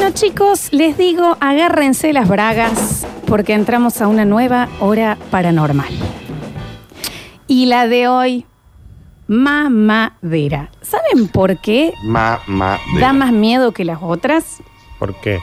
[0.00, 5.92] Bueno, chicos, les digo, agárrense las bragas porque entramos a una nueva hora paranormal.
[7.46, 8.46] Y la de hoy,
[9.26, 10.70] mamadera.
[10.80, 12.78] ¿Saben por qué Mamá.
[12.98, 14.62] da más miedo que las otras?
[14.98, 15.38] ¿Por qué?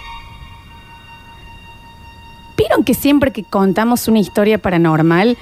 [2.57, 5.37] ¿Vieron que siempre que contamos una historia paranormal,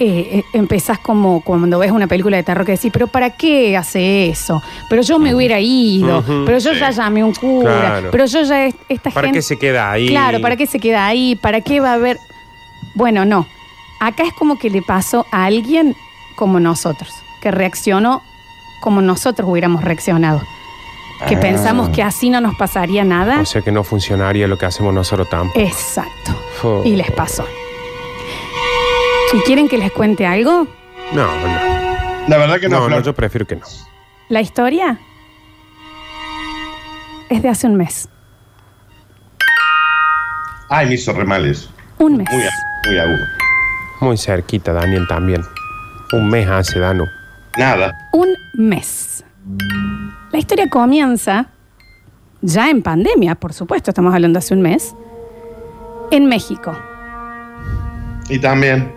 [0.00, 3.76] eh, eh, empezás como cuando ves una película de terror que decís, pero ¿para qué
[3.76, 4.60] hace eso?
[4.90, 6.42] Pero yo me hubiera ido, Ujú.
[6.44, 6.80] pero yo Sí.
[6.80, 8.08] ya llamé un cura, Claro.
[8.10, 9.38] pero yo ya es- esta ¿Para gente...
[9.38, 10.08] qué se queda ahí?
[10.08, 11.36] Claro, ¿para qué se queda ahí?
[11.36, 12.18] ¿Para qué va a haber...?
[12.94, 13.46] Bueno, no.
[14.00, 15.94] Acá es como que le pasó a alguien
[16.34, 18.22] como nosotros, que reaccionó
[18.80, 20.42] como nosotros hubiéramos reaccionado.
[21.28, 21.40] Que Ah.
[21.40, 23.40] pensamos que así no nos pasaría nada.
[23.40, 25.58] O sea que no funcionaría lo que hacemos nosotros tampoco.
[25.60, 26.82] Exacto.
[26.84, 27.46] Y les pasó.
[29.34, 30.66] ¿Y quieren que les cuente algo?
[31.12, 32.28] No, no.
[32.28, 33.02] La verdad que no, No, no, Flor.
[33.02, 33.66] yo prefiero que no.
[34.28, 34.98] La historia
[37.28, 38.08] es de hace un mes.
[40.70, 41.70] Ay, me hizo re mal eso.
[41.98, 42.26] Un mes.
[42.32, 43.24] Muy, a- muy agudo.
[44.00, 45.42] Muy cerquita, Daniel, también.
[46.12, 47.04] Un mes hace, Danu.
[47.58, 47.92] Nada.
[48.12, 49.24] Un mes.
[50.32, 51.46] La historia comienza
[52.40, 54.94] ya en pandemia, por supuesto, estamos hablando hace un mes,
[56.10, 56.76] en México.
[58.28, 58.92] Y también.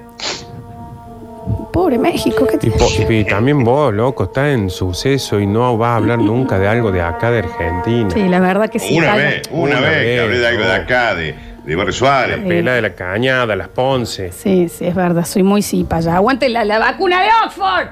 [1.77, 5.77] Pobre México, ¿qué Y, te po- y también vos, loco, estás en suceso y no
[5.77, 8.09] vas a hablar nunca de algo de acá de Argentina.
[8.09, 8.97] Sí, la verdad que sí.
[8.97, 10.73] una vez, una, Una vez, que vez, hablé de algo de no.
[10.83, 11.35] acá, de,
[11.67, 12.39] de Barrio Suárez.
[12.41, 12.47] Sí.
[12.47, 14.31] Pela de la cañada, las Ponce.
[14.31, 16.15] Sí, sí, es verdad, soy muy cipaya.
[16.15, 17.87] Aguante la, la vacuna de Oxford.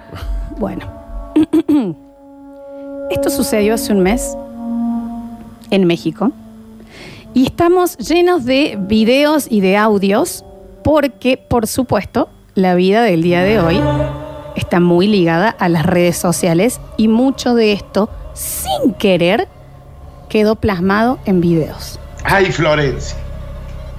[0.58, 0.88] Bueno,
[3.12, 4.36] esto sucedió hace un mes
[5.70, 6.32] en México
[7.36, 10.44] y estamos llenos de videos y de audios
[10.84, 13.82] porque, por supuesto, la vida del día de hoy
[14.56, 19.50] está muy ligada a las redes sociales y mucho de esto, sin querer,
[20.30, 22.00] quedó plasmado en videos.
[22.24, 23.18] Ay, Florencia.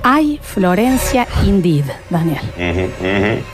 [0.03, 2.41] Ay, Florencia, indeed, Daniel.
[2.57, 3.45] Ujú.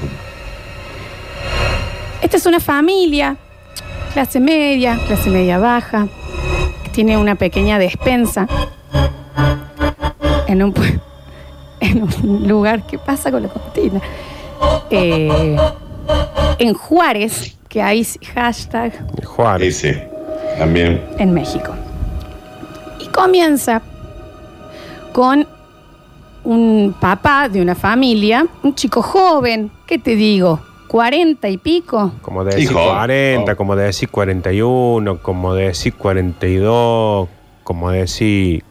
[2.23, 3.37] Esta es una familia,
[4.15, 6.07] clase media, clase media baja,
[6.85, 8.47] que tiene una pequeña despensa
[10.47, 10.73] en un,
[11.81, 12.87] en un lugar.
[12.87, 14.01] ¿Qué pasa con la cortina?
[14.91, 15.57] Eh,
[16.59, 18.93] en Juárez, que hay hashtag
[19.25, 19.85] Juárez.
[19.85, 20.09] Ese.
[20.59, 21.03] También.
[21.19, 21.73] en México.
[23.01, 23.81] Y comienza
[25.13, 25.47] con
[26.45, 30.61] un papá de una familia, un chico joven, ¿qué te digo?
[30.89, 32.13] ¿40 y pico?
[32.21, 32.85] Como de decir Hijo.
[32.85, 33.57] 40, Oh.
[33.57, 37.29] como de decir 41, como de decir 42,
[37.65, 38.63] como de decir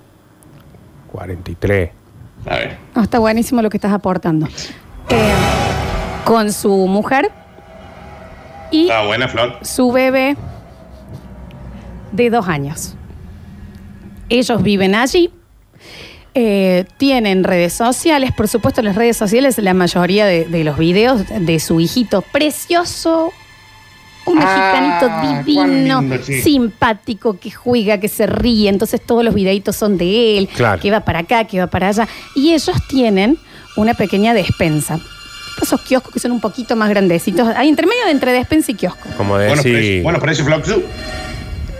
[1.12, 1.90] 43.
[2.46, 2.78] A ver.
[2.96, 4.47] No, está buenísimo lo que estás aportando.
[5.09, 5.34] Eh,
[6.25, 7.31] con su mujer
[8.71, 9.59] y Está buena, Flor.
[9.63, 10.37] su bebé
[12.11, 12.95] de dos años.
[14.29, 15.29] Ellos viven allí,
[16.33, 20.77] eh, tienen redes sociales, por supuesto en las redes sociales la mayoría de, de los
[20.77, 23.33] videos de su hijito precioso,
[24.25, 26.41] un Ah, mexicanito divino, lindo, sí.
[26.41, 30.81] simpático, que juega, que se ríe, entonces todos los videitos son de él, Claro.
[30.81, 33.38] que va para acá, que va para allá, y ellos tienen
[33.75, 34.99] una pequeña despensa.
[35.62, 38.75] Esos kioscos que son un poquito más grandecitos, hay entre medio de entre despensa y
[38.75, 39.07] kiosco.
[39.17, 39.78] Como de Bueno, decir.
[39.78, 40.84] precio, bueno, precio Floxu.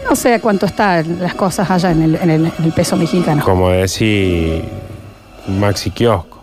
[0.10, 3.44] No sé cuánto están las cosas allá en el, en el- en el peso mexicano.
[3.44, 4.64] Como de decir.
[5.48, 6.42] Maxi Kiosco.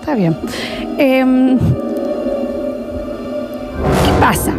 [0.00, 0.36] Está bien.
[0.98, 1.64] Em, ¿Qué
[4.20, 4.52] pasa?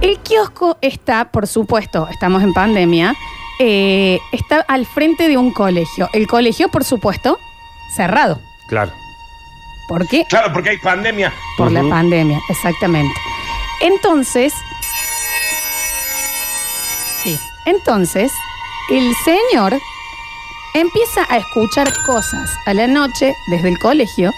[0.00, 3.14] El kiosco está, por supuesto, estamos en pandemia,
[3.58, 6.08] eh, está al frente de un colegio.
[6.12, 7.38] El colegio, por supuesto,
[7.94, 8.38] cerrado.
[8.68, 8.92] Claro.
[9.88, 10.24] ¿Por qué?
[10.26, 11.32] Claro, porque hay pandemia.
[11.56, 13.12] Por la pandemia, exactamente.
[13.80, 14.52] Entonces,
[17.22, 18.30] sí, entonces,
[18.90, 19.78] el señor
[20.74, 24.32] empieza a escuchar cosas a la noche desde el colegio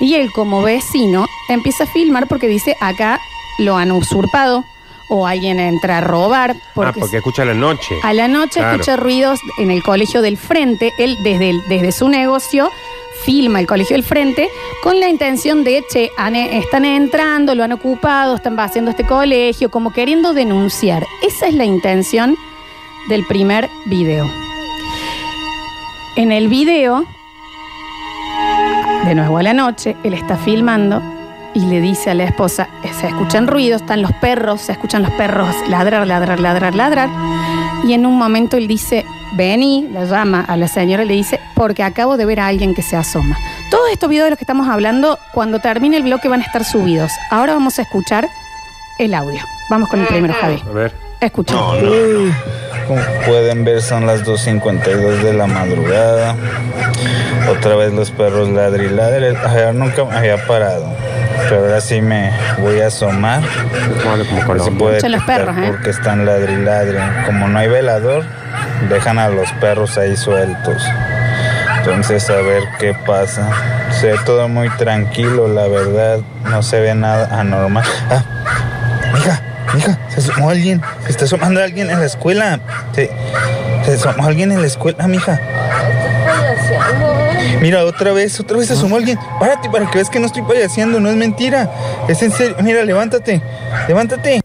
[0.00, 3.20] y él como vecino empieza a filmar porque dice, acá
[3.58, 4.64] lo han usurpado
[5.10, 6.56] o alguien entra a robar.
[6.76, 7.96] ah, porque escucha la noche.
[8.02, 8.72] A la noche Claro.
[8.76, 10.92] escucha ruidos en el colegio del frente.
[10.98, 12.70] Él desde, el- desde su negocio
[13.24, 14.48] filma el colegio del frente
[14.82, 19.70] con la intención de, che, han- están entrando, lo han ocupado, están haciendo este colegio,
[19.70, 21.04] como queriendo denunciar.
[21.22, 22.36] Esa es la intención
[23.08, 24.30] del primer video.
[26.16, 27.04] En el video,
[29.04, 31.02] de nuevo a la noche, él está filmando
[31.54, 32.68] y le dice a la esposa,
[33.00, 37.08] se escuchan ruidos, están los perros, se escuchan los perros ladrar, ladrar, ladrar, ladrar.
[37.84, 41.40] Y en un momento él dice, vení, la llama a la señora y le dice,
[41.54, 43.36] porque acabo de ver a alguien que se asoma.
[43.70, 46.64] Todos estos videos de los que estamos hablando, cuando termine el bloque van a estar
[46.64, 47.12] subidos.
[47.30, 48.28] Ahora vamos a escuchar
[48.98, 49.40] el audio.
[49.68, 50.62] Vamos con el primero, Javi.
[50.68, 51.10] A ver.
[51.20, 51.54] Escucha.
[51.54, 52.34] No, no, no.
[52.88, 56.34] como pueden ver son las 2.52 de la madrugada.
[57.50, 58.86] Otra vez los perros ladri.
[58.86, 60.86] Ayer nunca me había parado.
[61.48, 63.42] Pero ahora sí me voy a asomar.
[64.04, 65.68] Vale, como si puede los perros, ¿eh?
[65.68, 66.56] Porque están ladri.
[67.26, 68.24] Como no hay velador,
[68.88, 70.82] dejan a los perros ahí sueltos.
[71.78, 73.50] Entonces a ver qué pasa.
[73.98, 76.20] Se ve todo muy tranquilo, la verdad.
[76.44, 77.84] No se ve nada anormal.
[78.10, 78.22] Ah,
[79.14, 79.40] mija,
[79.74, 80.82] mija, se asomó alguien.
[81.04, 82.60] Se está asomando alguien en la escuela.
[82.92, 83.10] Se,
[83.84, 85.40] se asomó alguien en la escuela, mija.
[87.60, 89.18] Mira, otra vez, otra vez se asomó alguien.
[89.38, 91.70] Párate para que veas que no estoy payaseando, no es mentira.
[92.08, 92.56] Es en serio.
[92.62, 93.42] Mira, levántate,
[93.88, 94.40] levántate.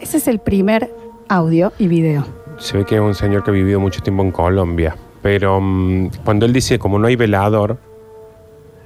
[0.00, 0.90] Ese es el primer
[1.28, 2.39] audio y video.
[2.60, 4.96] Se ve que es un señor que ha vivido mucho tiempo en Colombia.
[5.22, 7.78] Pero mm, cuando él dice, como no hay velador,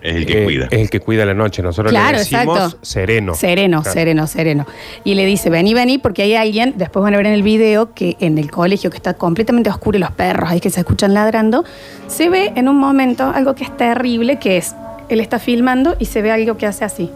[0.03, 0.65] Es el que eh, cuida.
[0.71, 1.63] es el que cuida la noche.
[1.63, 2.79] Nosotros Claro, le decimos exacto.
[2.83, 3.35] sereno.
[3.35, 3.95] Sereno, Claro.
[3.95, 4.67] sereno, sereno.
[5.05, 7.95] Y le dice, vení, vení, porque hay alguien, después van a ver en el video
[7.95, 11.15] que en el colegio que está completamente oscuro y los perros ahí que se escuchan
[11.15, 11.65] ladrando,
[12.07, 14.75] se ve en un momento algo que es terrible, que es,
[15.09, 17.11] él está filmando y se ve algo que hace así.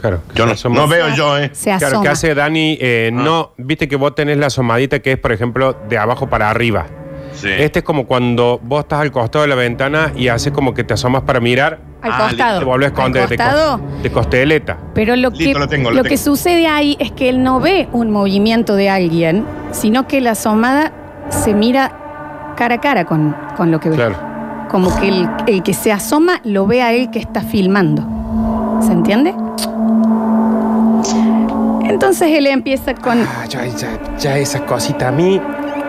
[0.00, 0.20] Claro.
[0.34, 1.50] Yo no, no veo yo, ¿eh?
[1.52, 2.02] Se Claro, asoma.
[2.02, 5.76] que hace Dani, eh, no, viste que vos tenés la asomadita que es, por ejemplo,
[5.88, 6.86] de abajo para arriba.
[7.32, 7.48] Sí.
[7.56, 10.82] Este es como cuando vos estás al costado de la ventana y haces como que
[10.84, 12.58] te asomas para mirar, Al Ah, costado.
[12.60, 13.78] te vuelves a esconder Al costado.
[13.78, 14.78] cos- de costeleta.
[14.94, 16.22] Pero lo, Listo, que, lo tengo, lo que tengo.
[16.22, 20.92] sucede ahí es que él no ve un movimiento de alguien, sino que la asomada
[21.28, 23.96] se mira cara a cara con, con lo que ve.
[23.96, 24.16] Claro.
[24.68, 28.04] Como que el, el que se asoma lo ve a él que está filmando.
[28.84, 29.34] ¿Se entiende?
[31.88, 33.20] Entonces él empieza con.
[33.22, 35.40] Ah, ya, ya, ya esas cositas a mí.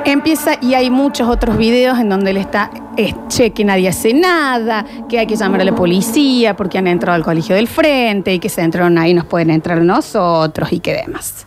[0.06, 4.14] Empieza y hay muchos otros videos en donde él está, es, che, que nadie hace
[4.14, 8.34] nada, que hay que llamar a la policía porque han entrado al colegio del frente
[8.34, 11.46] y que se entraron ahí nos pueden entrar nosotros y que demás.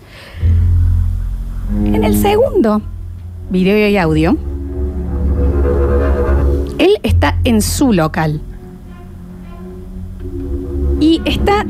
[1.84, 2.82] En el segundo
[3.48, 4.36] video y audio,
[6.78, 8.42] él está en su local
[11.00, 11.64] y está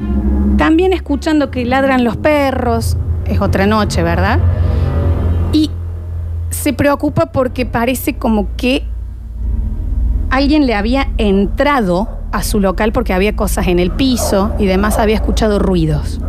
[0.57, 2.97] también escuchando que ladran los perros,
[3.27, 4.39] es otra noche, ¿verdad?
[5.53, 5.71] Y
[6.51, 8.85] se preocupa porque parece como que
[10.31, 14.99] alguien le había entrado a su local porque había cosas en el piso y demás
[14.99, 16.21] había escuchado ruidos.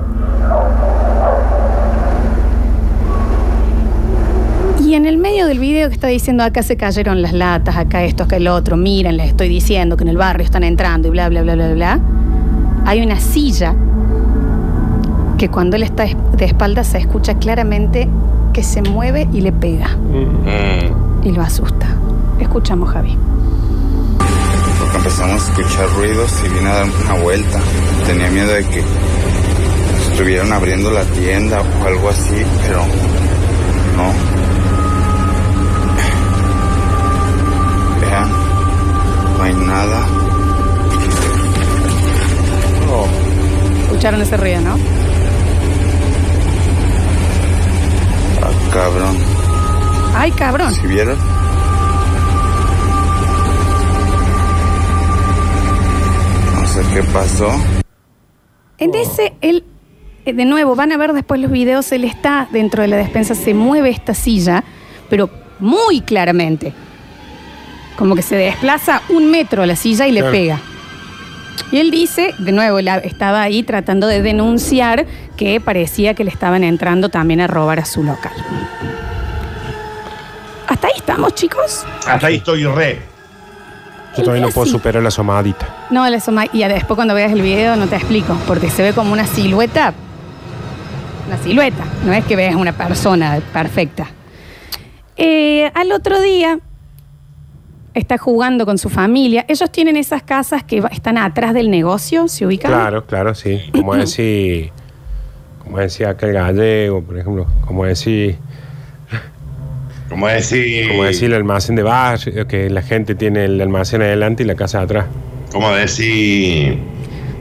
[4.85, 8.03] Y en el medio del video que está diciendo acá se cayeron las latas, acá
[8.03, 11.11] esto, acá el otro, miren, les estoy diciendo que en el barrio están entrando y
[11.11, 11.99] bla, bla, bla, bla, bla,
[12.85, 13.73] hay una silla
[15.43, 18.07] que cuando él está de espaldas se escucha claramente
[18.53, 21.25] que se mueve y le pega Mm.
[21.27, 21.85] y lo asusta.
[22.39, 23.17] Escuchamos, Javi.
[24.79, 27.59] Porque empezamos a escuchar ruidos y vine a dar una vuelta.
[28.07, 28.83] Tenía miedo de que
[30.11, 32.79] estuvieran abriendo la tienda o algo así, pero
[50.93, 51.17] vieron?
[56.55, 57.49] No sé qué pasó.
[58.77, 59.63] En ese, él,
[60.25, 63.35] eh, de nuevo, van a ver después los videos, él está dentro de la despensa,
[63.35, 64.63] se mueve esta silla,
[65.09, 65.29] pero
[65.59, 66.73] muy claramente.
[67.97, 70.31] Como que se desplaza un metro la silla y le Claro.
[70.33, 70.59] pega.
[71.71, 75.05] Y él dice, de nuevo, él estaba ahí tratando de denunciar
[75.37, 78.33] que parecía que le estaban entrando también a robar a su local.
[80.67, 81.85] Hasta ahí estamos, chicos.
[82.07, 83.01] Hasta ahí estoy re.
[84.17, 85.87] Yo todavía no puedo superar la asomadita.
[85.89, 88.93] No, la soma- y después cuando veas el video no te explico, porque se ve
[88.93, 89.93] como una silueta.
[91.27, 94.07] Una silueta, no es que veas una persona perfecta.
[95.17, 96.59] Eh, al otro día
[97.95, 99.45] está jugando con su familia.
[99.47, 102.71] Ellos tienen esas casas que están atrás del negocio, ¿se ubican?
[102.71, 103.61] Claro, claro, sí.
[103.71, 104.71] Como decir,
[105.63, 108.37] como decía aquel gallego, por ejemplo, como decir,
[110.13, 110.87] Como decir.
[110.89, 114.55] como decir el almacén de barrio, que la gente tiene el almacén adelante y la
[114.55, 115.05] casa atrás.
[115.51, 116.77] Como decir.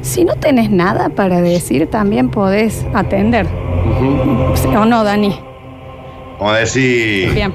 [0.01, 3.47] Si no tenés nada para decir, también podés atender.
[4.77, 5.39] ¿O no, Dani?
[6.39, 7.33] Como decir.
[7.35, 7.53] Bien.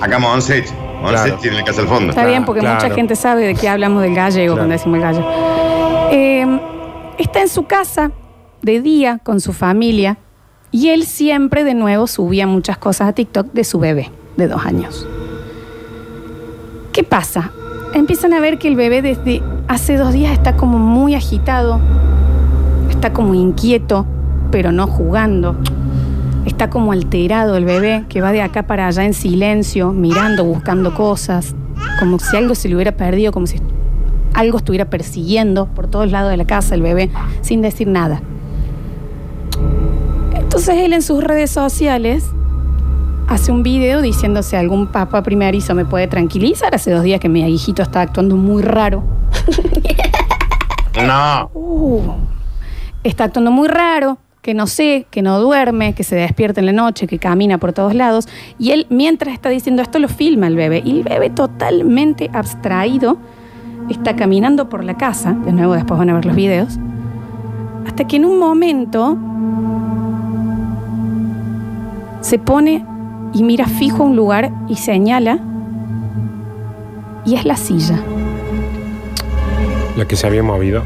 [0.00, 0.66] Acá Monset.
[1.02, 1.38] Monset Claro.
[1.40, 2.10] tiene la casa al fondo.
[2.10, 2.80] Está bien, porque Claro.
[2.82, 4.68] mucha gente sabe de qué hablamos del gallego Claro.
[4.68, 5.28] cuando decimos el gallego.
[6.12, 6.60] Eh,
[7.18, 8.10] está en su casa
[8.62, 10.16] de día con su familia
[10.70, 14.64] y él siempre de nuevo subía muchas cosas a TikTok de su bebé de dos
[14.64, 15.06] años.
[16.92, 17.50] ¿Qué pasa?
[17.94, 21.80] Empiezan a ver que el bebé desde hace dos días está como muy agitado,
[22.90, 24.06] está como inquieto,
[24.50, 25.56] pero no jugando.
[26.46, 30.94] Está como alterado el bebé, que va de acá para allá en silencio, mirando, buscando
[30.94, 31.54] cosas,
[31.98, 33.58] como si algo se le hubiera perdido, como si
[34.34, 37.10] algo estuviera persiguiendo por todos lados de la casa el bebé,
[37.40, 38.20] sin decir nada.
[40.34, 42.26] Entonces él en sus redes sociales
[43.28, 46.74] hace un video diciéndose algún papá primerizo me puede tranquilizar.
[46.74, 49.02] Hace dos días que mi hijito está actuando muy raro.
[51.06, 51.50] No.
[51.54, 52.12] Uh,
[53.02, 56.72] está actuando muy raro, que no sé, que no duerme, que se despierta en la
[56.72, 58.28] noche, que camina por todos lados.
[58.58, 60.82] Y él, mientras está diciendo esto, lo filma el bebé.
[60.84, 63.18] Y el bebé totalmente abstraído
[63.90, 65.32] está caminando por la casa.
[65.32, 66.78] De nuevo, después van a ver los videos.
[67.86, 69.18] Hasta que en un momento
[72.20, 72.86] se pone
[73.34, 75.38] y mira fijo a un lugar y señala.
[77.26, 77.98] Y es la silla.
[79.96, 80.82] La que se había movido.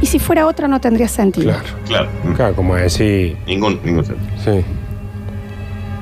[0.00, 1.52] Y si fuera otra no tendría sentido.
[1.52, 1.68] Claro.
[1.86, 2.08] Claro.
[2.34, 3.36] Claro, como decir.
[3.46, 4.30] Ningún, ningún sentido.
[4.42, 4.64] Sí.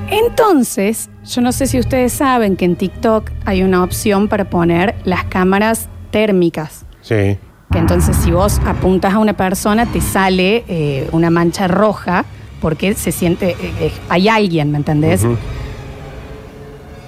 [0.09, 4.95] Entonces, yo no sé si ustedes saben que en TikTok hay una opción para poner
[5.05, 6.85] las cámaras térmicas.
[7.01, 7.37] Sí.
[7.71, 12.25] Que entonces si vos apuntas a una persona te sale eh, una mancha roja
[12.63, 15.27] porque se siente, eh, eh, hay alguien, ¿me entendés?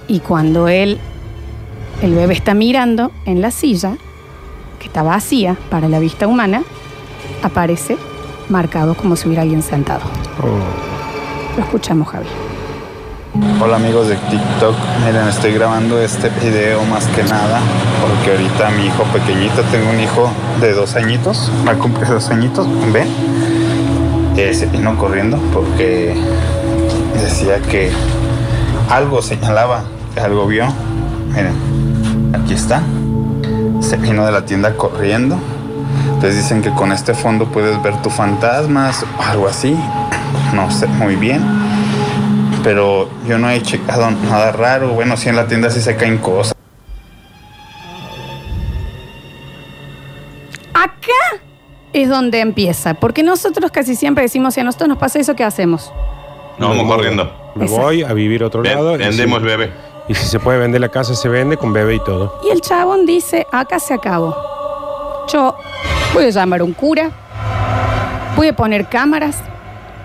[0.05, 0.99] Y cuando él,
[2.01, 3.95] el bebé está mirando en la silla,
[4.79, 6.61] que está vacía para la vista humana,
[7.41, 7.95] aparece
[8.49, 10.01] marcado como si hubiera alguien sentado.
[10.43, 11.57] Oh.
[11.57, 12.27] Lo escuchamos, Javi.
[13.61, 17.59] Hola amigos de TikTok, miren estoy grabando este video más que nada
[18.01, 20.29] porque ahorita mi hijo pequeñito, tengo un hijo
[20.61, 23.07] de dos añitos, va a cumplir dos añitos, ven,
[24.35, 26.13] Se vino corriendo porque
[27.21, 27.89] decía que
[28.89, 29.83] algo señalaba,
[30.21, 30.67] algo vio,
[31.33, 31.53] miren,
[32.33, 32.81] aquí está,
[33.81, 35.37] se vino de la tienda corriendo,
[36.13, 39.75] entonces dicen que con este fondo puedes ver tus fantasmas o algo así,
[40.53, 41.41] no sé muy bien
[42.65, 44.89] pero yo no he checado nada raro.
[44.89, 46.54] Bueno, sí en la tienda sí se caen cosas.
[52.01, 55.43] Es donde empieza, porque nosotros casi siempre decimos, si a nosotros nos pasa eso, ¿qué
[55.43, 55.91] hacemos?
[56.57, 57.31] No, vamos corriendo.
[57.55, 57.83] Me Exacto.
[57.85, 58.95] voy a vivir a otro Ven, lado.
[58.95, 59.71] y vendemos si- bebé.
[60.07, 62.39] Y si se puede vender la casa, se vende con bebé y todo.
[62.47, 64.35] Y el chabón dice, acá se acabó.
[65.31, 65.55] Yo
[66.13, 67.09] voy a llamar a un cura,
[68.35, 69.37] voy a poner cámaras,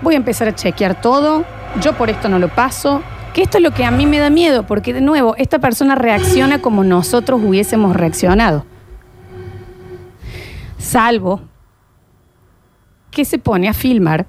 [0.01, 1.43] voy a empezar a chequear todo,
[1.81, 3.01] yo por esto no lo paso.
[3.33, 5.95] Que esto es lo que a mí me da miedo, porque de nuevo, esta persona
[5.95, 8.65] reacciona como nosotros hubiésemos reaccionado.
[10.77, 11.41] Salvo
[13.11, 14.25] que se pone a filmar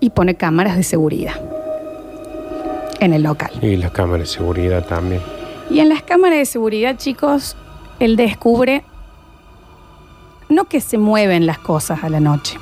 [0.00, 1.34] y pone cámaras de seguridad
[3.00, 3.50] en el local.
[3.60, 5.20] Y las cámaras de seguridad también.
[5.70, 7.56] Y en las cámaras de seguridad, chicos,
[7.98, 8.84] él descubre
[10.48, 12.58] no que se mueven las cosas a la noche.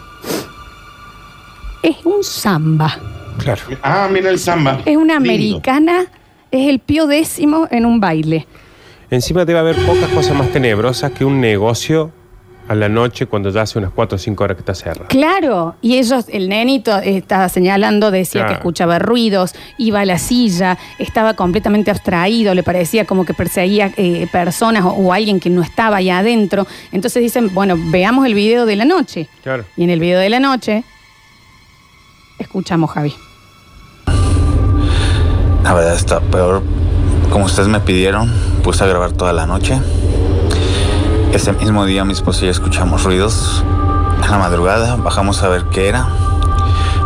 [1.83, 2.99] Es un samba.
[3.39, 3.63] Claro.
[3.83, 4.81] Ah, mira el samba.
[4.85, 5.33] Es una Lindo.
[5.33, 6.07] americana.
[6.51, 8.47] Es el pío décimo en un baile.
[9.11, 12.13] Encima debe haber pocas cosas más tenebrosas que un negocio
[12.69, 15.07] a la noche cuando ya hace unas 4 o 5 horas que está cerrado.
[15.09, 18.49] Claro, y ellos, el nenito estaba señalando, decía Claro.
[18.49, 23.93] que escuchaba ruidos, iba a la silla, estaba completamente abstraído, le parecía como que perseguía
[23.97, 26.67] eh, personas o, o alguien que no estaba ahí adentro.
[26.93, 29.29] Entonces dicen, bueno, veamos el video de la noche.
[29.43, 29.65] Claro.
[29.77, 30.85] Y en el video de la noche,
[32.39, 33.15] escuchamos Javi.
[35.65, 36.63] La verdad está peor.
[37.31, 38.33] Como ustedes me pidieron,
[38.63, 39.79] puse a grabar toda la noche.
[41.33, 43.63] Ese mismo día mi esposa escuchamos ruidos.
[44.25, 46.09] En la madrugada bajamos a ver qué era.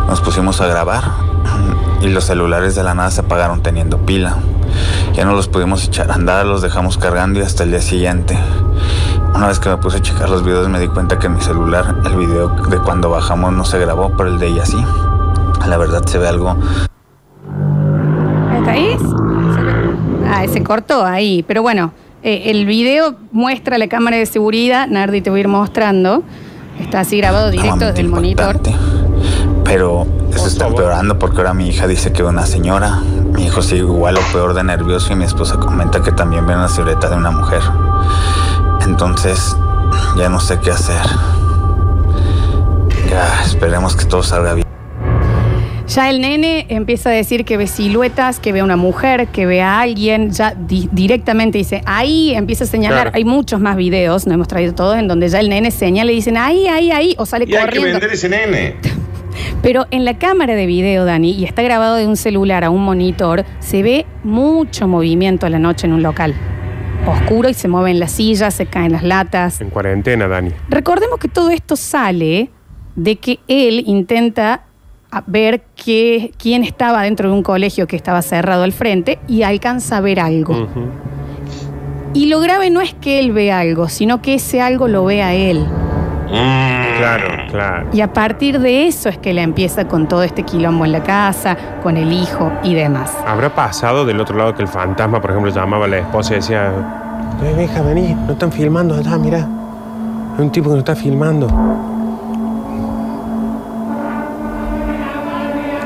[0.07, 1.03] Nos pusimos a grabar
[2.01, 4.37] y los celulares de la nada se apagaron teniendo pila.
[5.13, 8.37] Ya no los pudimos echar a andar, los dejamos cargando y hasta el día siguiente.
[9.35, 11.41] Una vez que me puse a checar los videos me di cuenta que en mi
[11.41, 14.83] celular el video de cuando bajamos no se grabó, pero el de ella sí.
[15.67, 16.57] La verdad se ve algo
[18.57, 18.97] ¿Está ahí?
[20.27, 21.43] Ah, se cortó ahí.
[21.47, 21.91] Pero bueno,
[22.23, 24.87] eh, el video muestra la cámara de seguridad.
[24.87, 26.23] Nardi te voy a ir mostrando.
[26.79, 28.59] Está así grabado directo desde el monitor.
[29.65, 33.01] Pero eso está empeorando porque ahora mi hija dice que ve una señora.
[33.33, 36.55] Mi hijo sigue igual o peor de nervioso y mi esposa comenta que también ve
[36.55, 37.61] una silueta de una mujer.
[38.85, 39.55] Entonces,
[40.17, 41.05] ya no sé qué hacer.
[43.09, 44.72] Ya, esperemos que todo salga bien.
[45.87, 49.45] Ya el nene empieza a decir que ve siluetas, que ve a una mujer, que
[49.45, 50.31] ve a alguien.
[50.31, 53.01] Ya di- directamente dice, ahí empieza a señalar.
[53.03, 53.11] Claro.
[53.17, 56.15] Hay muchos más videos, no hemos traído todos, en donde ya el nene señala y
[56.15, 57.99] dicen, ahí, ahí, ahí, o sale Y hay que corriendo.
[57.99, 58.75] vender ese nene.
[59.61, 62.83] Pero en la cámara de video, Dani, y está grabado de un celular a un
[62.83, 66.33] monitor, se ve mucho movimiento a la noche en un local.
[67.05, 69.59] Oscuro y se mueven las sillas, se caen las latas.
[69.59, 70.51] En cuarentena, Dani.
[70.69, 72.49] Recordemos que todo esto sale
[72.95, 74.63] de que él intenta
[75.13, 79.43] a ver qué, quién estaba dentro de un colegio que estaba cerrado al frente y
[79.43, 80.67] alcanza a ver algo.
[82.15, 85.21] Y lo grave no es que él vea algo, sino que ese algo lo ve
[85.21, 85.67] a él.
[86.29, 86.97] Mm.
[86.97, 87.87] Claro, claro.
[87.93, 91.03] Y a partir de eso es que la empieza con todo este quilombo en la
[91.03, 93.11] casa, con el hijo y demás.
[93.27, 96.35] ¿Habrá pasado del otro lado que el fantasma, por ejemplo, llamaba a la esposa y
[96.37, 96.71] decía,
[97.43, 99.47] "Eh, hija, vení, no están filmando allá, mira.
[100.37, 101.47] Hay un tipo que nos está filmando.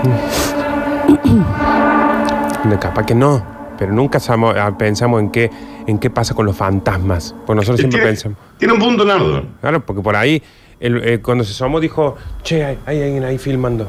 [2.80, 3.44] capaz que no,
[3.77, 5.50] pero nunca ah, pensamos en qué,
[5.88, 7.36] en qué pasa con los fantasmas.
[7.46, 8.38] Pues nosotros siempre Tiene, pensamos.
[8.58, 9.44] tiene un punto, Nardo.
[9.62, 10.42] Claro, porque por ahí,
[10.80, 13.88] el- eh, cuando se asomó, dijo, che, hay, hay alguien ahí filmando.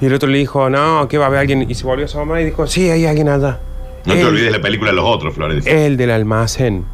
[0.00, 1.68] Y el otro le dijo, no, que va a haber alguien.
[1.68, 3.58] Y se volvió a asomar y dijo, sí, hay alguien allá.
[4.04, 5.70] No te olvides la película de los otros, Florencia.
[5.72, 6.84] El del almacén.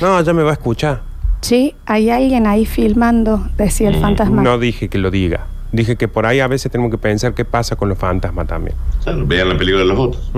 [0.00, 1.02] No, ya me va a escuchar.
[1.40, 4.42] Che, hay alguien ahí filmando, decía el fantasma.
[4.42, 5.46] No dije que lo diga.
[5.74, 8.76] Dije que por ahí a veces tenemos que pensar qué pasa con los fantasmas también.
[9.02, 10.30] Claro, vean la película de los otros.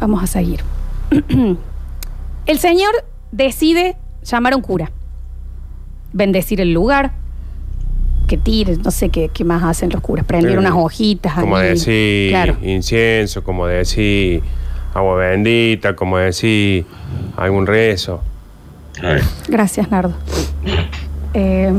[0.00, 0.60] Vamos a seguir.
[2.46, 2.92] el señor
[3.30, 4.90] decide llamar a un cura,
[6.12, 7.12] bendecir el lugar,
[8.26, 10.58] que tire, no sé qué, qué más hacen los curas, prender Sí.
[10.58, 11.34] unas hojitas.
[11.34, 11.68] Como ahí.
[11.70, 12.56] decir Claro.
[12.62, 14.42] incienso, como decir
[14.94, 16.86] agua bendita, como decir
[17.36, 18.20] algún rezo.
[19.00, 19.20] Ay.
[19.46, 20.14] Gracias, Nardo.
[21.34, 21.72] Eh,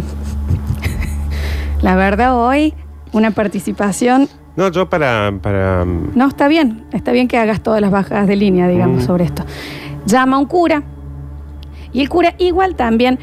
[1.81, 2.73] la verdad, hoy
[3.11, 4.27] una participación.
[4.55, 5.33] No, yo para.
[5.41, 6.85] para No, está bien.
[6.93, 9.05] Está bien que hagas todas las bajadas de línea, digamos, Mm.
[9.05, 9.43] sobre esto.
[10.05, 10.83] Llama a un cura.
[11.91, 13.19] Y el cura, igual también.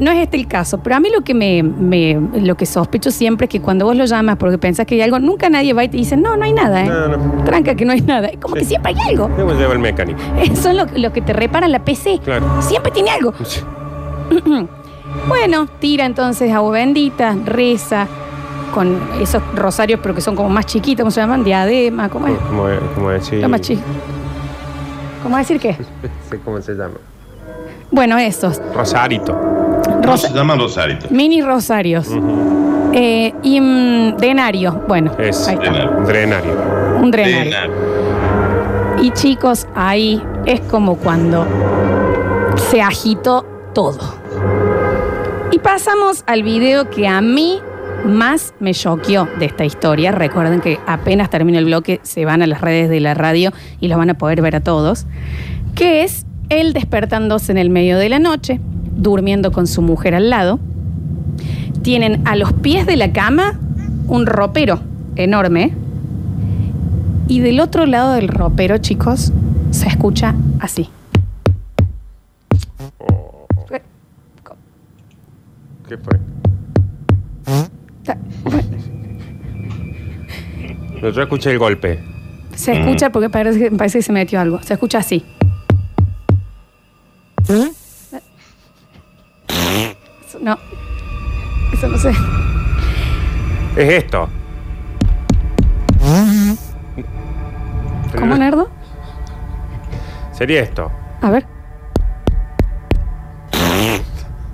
[0.00, 3.10] No es este el caso, pero a mí lo que me, me- lo que sospecho
[3.10, 5.84] siempre es que cuando vos lo llamas porque pensás que hay algo, nunca nadie va
[5.84, 6.88] y te dice, no, no hay nada, ¿eh?
[6.88, 7.44] No, no.
[7.44, 8.30] Tranca que no hay nada.
[8.40, 8.60] Como Sí.
[8.60, 9.28] que siempre hay algo.
[9.36, 10.18] Debo llevar el mecánico.
[10.42, 12.20] Eso es lo, que te repara la PC.
[12.24, 12.62] Claro.
[12.62, 13.34] Siempre tiene algo.
[15.28, 18.06] Bueno, tira entonces agua bendita, reza
[18.72, 21.42] con esos rosarios, pero que son como más chiquitos, ¿cómo se llaman?
[21.44, 22.38] Diadema, ¿cómo es?
[22.38, 22.64] Como,
[22.94, 23.40] como decir.
[23.40, 23.82] Lo más chico.
[25.22, 25.76] ¿Cómo decir qué?
[26.30, 26.94] sé cómo se llama.
[27.90, 28.60] Bueno, esos.
[28.74, 29.34] Rosarito.
[30.02, 31.06] Rosa- se llaman Rosarito.
[31.10, 32.08] mini rosarios.
[32.92, 34.82] Eh, y mm, denario.
[34.86, 35.66] Bueno, Es ahí está.
[35.70, 35.90] Denario.
[36.06, 36.52] drenario.
[37.00, 37.72] Un drenario.
[39.02, 41.46] Y chicos, ahí es como cuando
[42.70, 43.98] se agitó todo.
[45.52, 47.60] Y pasamos al video que a mí
[48.04, 50.12] más me choqueó de esta historia.
[50.12, 53.88] Recuerden que apenas termine el bloque se van a las redes de la radio y
[53.88, 55.06] los van a poder ver a todos.
[55.74, 58.60] Que es él despertándose en el medio de la noche,
[58.96, 60.58] durmiendo con su mujer al lado.
[61.82, 63.58] Tienen a los pies de la cama
[64.08, 64.80] un ropero
[65.14, 65.72] enorme.
[67.28, 69.32] Y del otro lado del ropero, chicos,
[69.70, 70.88] se escucha así.
[75.88, 76.18] ¿Qué fue?
[78.04, 78.18] Ta-
[81.10, 82.02] yo escuché el golpe.
[82.54, 84.60] Se escucha porque parece, que- parece que se metió algo.
[84.62, 85.24] Se escucha así.
[90.26, 90.58] Eso no.
[91.72, 92.10] Eso no sé.
[93.76, 94.28] Es esto.
[98.18, 98.70] ¿Cómo, Nerdo?
[100.32, 100.90] Sería esto.
[101.20, 101.46] A ver.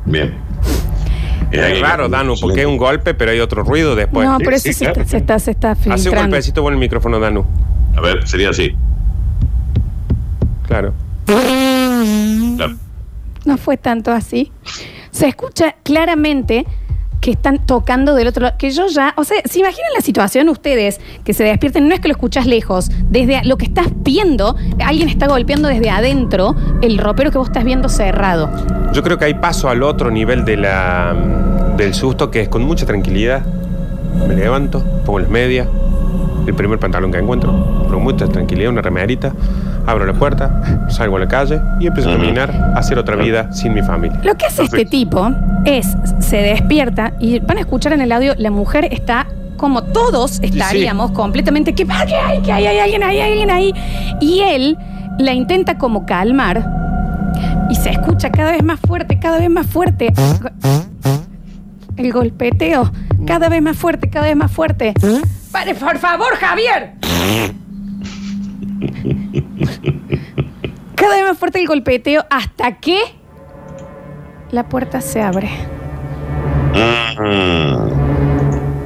[0.04, 0.34] Bien.
[1.52, 4.26] Es raro, Danu, porque es un golpe, pero hay otro ruido después.
[4.26, 5.00] no, sí, pero sí, eso se, claro.
[5.02, 6.20] está, se está, se está Hace un filtrando.
[6.30, 7.44] golpecito con el micrófono, Danu.
[7.96, 8.74] A ver, sería así.
[10.66, 10.94] Claro.
[12.56, 12.76] Claro.
[13.44, 14.50] No fue tanto así.
[15.10, 16.64] Se escucha claramente
[17.22, 18.56] que están tocando del otro lado.
[18.58, 22.00] Que yo ya, o sea, se imaginan la situación ustedes que se despierten, no es
[22.00, 26.98] que lo escuchas lejos, desde lo que estás viendo, alguien está golpeando desde adentro el
[26.98, 28.50] ropero que vos estás viendo cerrado.
[28.92, 31.16] Yo creo que hay paso al otro nivel de la,
[31.76, 33.46] del susto, que es con mucha tranquilidad.
[34.26, 35.68] Me levanto, pongo las medias,
[36.46, 39.32] el primer pantalón que encuentro, con mucha tranquilidad, una remerita,
[39.86, 43.52] abro la puerta, salgo a la calle y empiezo a caminar a hacer otra vida
[43.52, 44.20] sin mi familia.
[44.24, 45.30] Lo que hace este tipo
[45.64, 49.26] es, se despierta y van a escuchar en el audio, la mujer está
[49.56, 53.50] como todos estaríamos completamente que "Ah, que hay, que hay, hay alguien ahí, hay alguien
[53.50, 53.72] ahí.
[54.20, 54.76] Y él
[55.20, 56.66] la intenta como calmar
[57.70, 60.12] y se escucha cada vez más fuerte, cada vez más fuerte.
[61.96, 62.90] El golpeteo,
[63.26, 64.94] cada vez más fuerte, cada vez más fuerte.
[65.52, 66.92] Pare, por favor, Javier.
[70.94, 72.98] Cada vez más fuerte el golpeteo hasta que
[74.50, 75.50] la puerta se abre.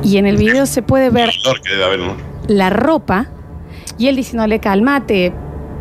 [0.02, 1.30] Y en el video se puede ver
[2.48, 3.26] la ropa
[3.98, 5.32] y él diciéndole, cálmate,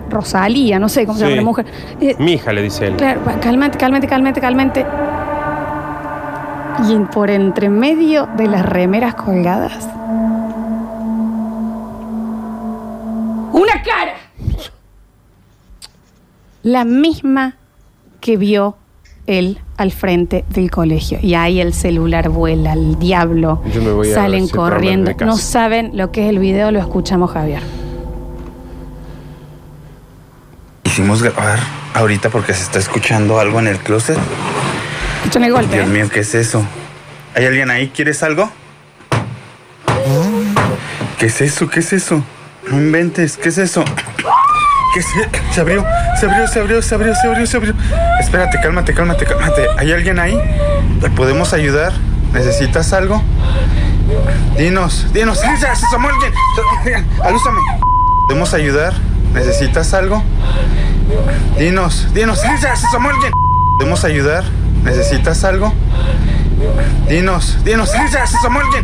[0.09, 1.29] Rosalía, no sé cómo se Sí.
[1.31, 1.65] llama la mujer.
[1.99, 2.95] Eh, Mi hija, le dice él.
[2.95, 4.85] claro, cálmate, cálmate, cálmate, cálmate.
[6.89, 9.87] Y por entre medio de las remeras colgadas.
[13.55, 14.15] Una cara.
[16.61, 17.55] La misma
[18.19, 18.75] que vio
[19.27, 21.19] él al frente del colegio.
[21.21, 23.61] Y ahí el celular vuela, el diablo.
[23.73, 25.09] Yo me voy a Salen separarme corriendo.
[25.11, 25.31] de casa.
[25.31, 27.61] No saben lo que es el video, lo escuchamos, Javier.
[30.83, 31.59] Hicimos grabar
[31.93, 34.17] ahorita porque se está escuchando algo en el closet.
[35.19, 35.75] Escuchan el golpe.
[35.75, 35.91] Dios ¿eh?
[35.91, 36.61] mío, ¿qué es eso?
[37.33, 37.87] ¿Hay alguien ahí?
[37.87, 38.49] ¿Quieres algo?
[41.17, 41.69] ¿Qué es eso?
[41.69, 42.21] ¿Qué es eso?
[42.69, 43.83] No inventes, ¿qué es eso?
[44.93, 45.07] ¿Qué es?
[45.51, 45.85] Se abrió,
[46.19, 47.73] se abrió, se abrió, se abrió, se abrió, se abrió.
[48.19, 49.67] Espérate, cálmate, cálmate, cálmate.
[49.77, 50.37] ¿Hay alguien ahí?
[50.99, 51.93] ¿Te podemos ayudar?
[52.33, 53.21] ¿Necesitas algo?
[54.57, 55.41] Dinos, dinos.
[55.45, 56.33] ¡Ah, se asomó alguien!
[57.23, 57.59] ¡Alúzame!
[58.27, 58.93] ¿Podemos ayudar?
[59.33, 60.23] ¿Necesitas algo?
[61.57, 62.41] Dinos, dinos.
[62.45, 63.31] ¡Ah, se asomó alguien!
[63.77, 64.43] ¿Podemos ayudar?
[64.83, 65.73] ¿Necesitas algo?
[67.07, 67.91] Dinos, dinos.
[67.95, 68.81] ¡Ah, se asomó alguien!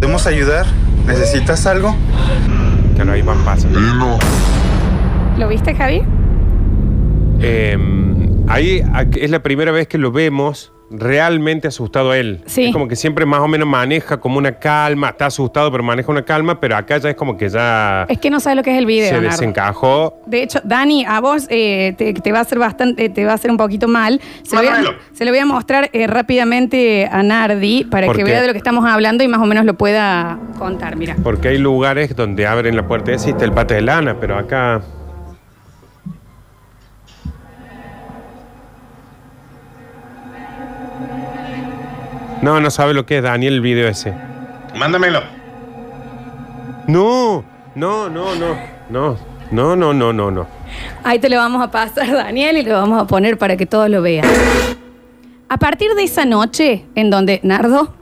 [0.00, 0.66] ¿Podemos ayudar?
[1.06, 1.96] ¿Necesitas algo?
[2.94, 4.18] Claro, ahí van pasando.
[5.38, 6.02] ¿Lo viste, Javi?
[7.40, 7.76] Eh,
[8.48, 8.82] ahí
[9.16, 12.40] es la primera vez que lo vemos realmente asustado a él.
[12.46, 12.66] Sí.
[12.66, 16.10] Es como que siempre más o menos maneja como una calma, está asustado, pero maneja
[16.10, 18.72] una calma, pero acá ya es como que ya Es que no sabe lo que
[18.72, 19.28] es el video, se Nardo.
[19.30, 20.14] desencajó.
[20.26, 23.34] De hecho, Dani, a vos eh, te, te va a hacer bastante, te va a
[23.34, 24.20] hacer un poquito mal.
[24.42, 25.02] Se lo voy a, Mándamelo.
[25.12, 28.30] se lo voy a mostrar eh, rápidamente a Nardi para ¿Por que qué?
[28.30, 30.96] vea de lo que estamos hablando y más o menos lo pueda contar.
[30.96, 31.16] Mira.
[31.22, 34.82] Porque hay lugares donde abren la puerta y existe el pate de lana, pero acá.
[42.42, 44.12] No, no sabe lo que es Daniel el video ese.
[44.76, 45.20] Mándamelo.
[46.88, 48.56] No, no, no, no,
[48.90, 49.16] no,
[49.50, 50.46] no, no, no, no, no.
[51.04, 53.88] Ahí te lo vamos a pasar, Daniel, y lo vamos a poner para que todos
[53.88, 54.26] lo vean.
[55.48, 57.94] A partir de esa noche en donde Nardo.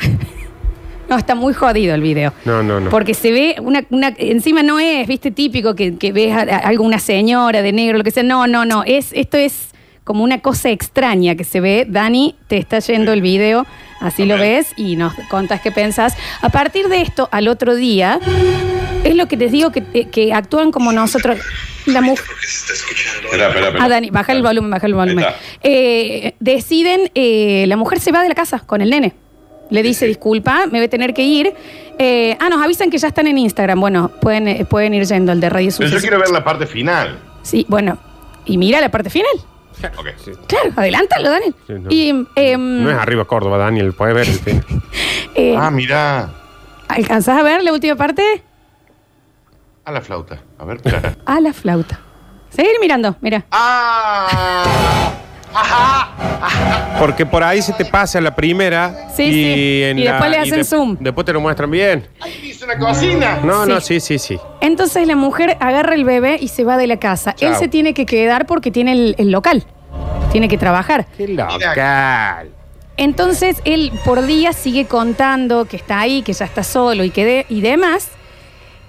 [1.08, 2.32] no, está muy jodido el video.
[2.44, 2.90] No, no, no.
[2.90, 6.58] Porque se ve una, una- encima no es, viste, típico que, que ves a, a
[6.58, 8.22] alguna señora de negro, lo que sea.
[8.24, 8.82] No, no, no.
[8.84, 9.70] Es, esto es
[10.04, 11.86] como una cosa extraña que se ve.
[11.88, 13.66] Dani, te está yendo el video,
[14.00, 16.16] así lo ves y nos contás qué pensás.
[16.40, 18.20] A partir de esto, al otro día,
[19.04, 21.38] es lo que les digo que, que actúan como nosotros.
[21.86, 22.24] La mujer.
[22.42, 23.84] Espera, espera, espera.
[23.84, 25.24] Ah, Dani, baja el volumen, baja el volumen.
[25.62, 29.14] Eh, deciden, eh, la mujer se va de la casa con el nene.
[29.70, 31.52] Le dice, disculpa, me voy a tener que ir.
[31.98, 33.80] Eh, ah, nos avisan que ya están en Instagram.
[33.80, 36.66] Bueno, pueden, eh, pueden ir yendo al de Radio Pero yo quiero ver la parte
[36.66, 37.18] final.
[37.42, 37.98] Sí, bueno.
[38.44, 39.32] Y mira la parte final.
[39.96, 40.06] Ok.
[40.46, 41.54] Claro, adelántalo, Daniel.
[41.66, 41.90] Sí, no.
[41.90, 44.64] Y em, No es arriba Córdoba, Daniel, puede ver el fin.
[45.34, 46.30] eh, Ah, mira.
[46.88, 48.22] ¿alcanzás a ver la última parte?
[49.84, 50.40] A la flauta.
[50.58, 51.16] A ver, espera.
[51.26, 51.98] A la flauta.
[52.50, 53.44] Seguir mirando, mira.
[53.50, 55.12] ¡Ah!
[56.98, 59.82] Porque por ahí se te pasa la primera Sí, y, sí.
[59.84, 60.96] en Y la- después le hacen de- zoom.
[61.00, 62.06] Después te lo muestran bien.
[62.20, 63.38] ¡Ahí dice una cocina!
[63.42, 63.70] No, Sí.
[63.70, 64.38] no, sí, sí, sí.
[64.60, 67.34] Entonces la mujer agarra el bebé y se va de la casa.
[67.40, 69.64] Él se tiene que quedar porque tiene el, el local.
[70.30, 71.06] Tiene que trabajar.
[71.16, 72.50] Qué local.
[72.96, 77.24] Entonces él por día sigue contando que está ahí, que ya está solo y que
[77.24, 78.08] de- y demás.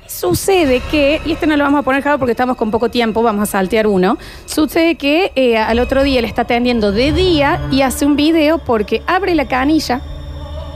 [0.08, 3.24] Sucede que, y este no lo vamos a poner Java porque estamos con poco tiempo,
[3.24, 4.18] vamos a saltear uno.
[4.46, 8.60] Sucede que eh, al otro día le está atendiendo de día y hace un video
[8.60, 10.02] porque abre la canilla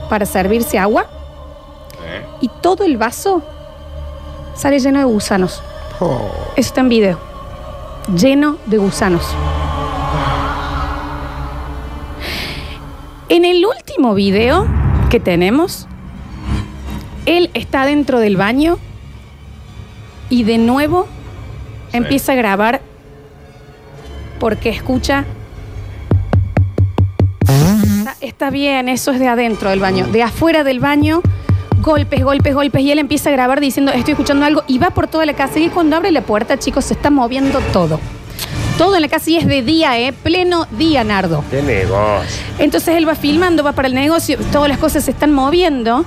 [0.08, 1.06] para servirse agua
[2.06, 2.24] ¿Eh?
[2.40, 3.42] y todo el vaso
[4.54, 5.62] sale lleno de gusanos.
[6.00, 6.30] Oh.
[6.56, 7.18] Eso está en video.
[8.14, 9.26] Lleno de gusanos.
[13.28, 14.66] En el último video
[15.10, 15.86] que tenemos,
[17.26, 18.78] él está dentro del baño
[20.30, 21.06] y de nuevo
[21.92, 22.80] empieza a grabar
[24.38, 25.24] porque escucha.
[27.98, 30.06] Está, está bien, eso es de adentro del baño.
[30.06, 31.22] De afuera del baño,
[31.82, 32.82] golpes, golpes, golpes.
[32.82, 34.62] Y él empieza a grabar diciendo, estoy escuchando algo.
[34.66, 35.58] Y va por toda la casa.
[35.58, 38.00] Y cuando abre la puerta, chicos, se está moviendo todo.
[38.76, 40.12] Todo en la casa y es de día, ¿eh?
[40.12, 41.42] Pleno día, Nardo.
[41.50, 42.42] Qué negocio.
[42.60, 46.04] Entonces él va filmando, va para el negocio, todas las cosas se están moviendo.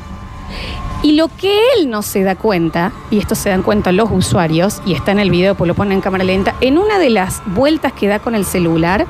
[1.03, 4.81] Y lo que él no se da cuenta, y esto se dan cuenta los usuarios,
[4.85, 7.41] y está en el video, pues lo ponen en cámara lenta, en una de las
[7.47, 9.07] vueltas que da con el celular,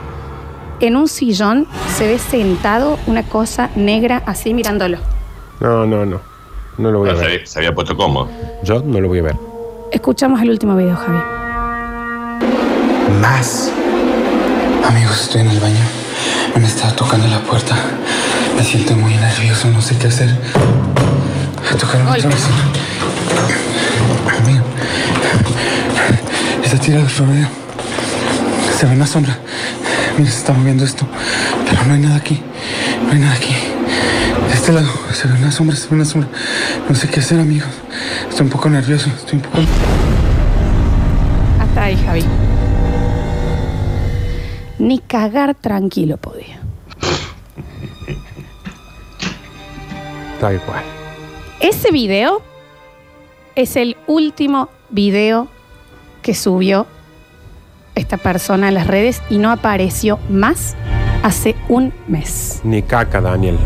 [0.80, 5.00] en un sillón se ve sentado una cosa negra así mirándolo.
[5.60, 6.22] No, no, no.
[6.78, 7.26] No lo voy a ver.
[7.26, 8.30] había, se había puesto cómodo.
[8.64, 9.36] Yo no lo voy a ver.
[9.92, 11.20] Escuchamos el último video, Javi.
[13.22, 13.72] Más.
[14.88, 15.84] Amigos, estoy en el baño.
[16.56, 17.76] Me han estado tocando la puerta.
[18.56, 20.30] Me siento muy nervioso, no sé qué hacer.
[21.78, 22.44] Tocaron otra vez.
[24.40, 24.66] Amigo.
[26.64, 27.48] Está tirado el florero.
[28.78, 29.38] Se ve una sombra.
[30.18, 31.06] Mira, se está moviendo esto.
[31.70, 32.42] Pero no hay nada aquí.
[33.06, 33.56] No hay nada aquí.
[34.54, 36.30] este lado, se ve una sombra, se ve una sombra.
[36.88, 37.70] No sé qué hacer, amigos.
[38.30, 39.58] Estoy un poco nervioso, estoy un poco...
[41.60, 42.24] Hasta ahí, Javi.
[44.80, 46.60] Ni cagar tranquilo podía.
[50.40, 51.01] Tal cual.
[51.62, 52.42] Ese video
[53.54, 55.48] es el último video
[56.24, 56.88] que subió
[57.94, 60.76] esta persona a las redes y no apareció más
[61.22, 62.62] hace un mes.
[62.64, 63.60] Ni caca, Daniel.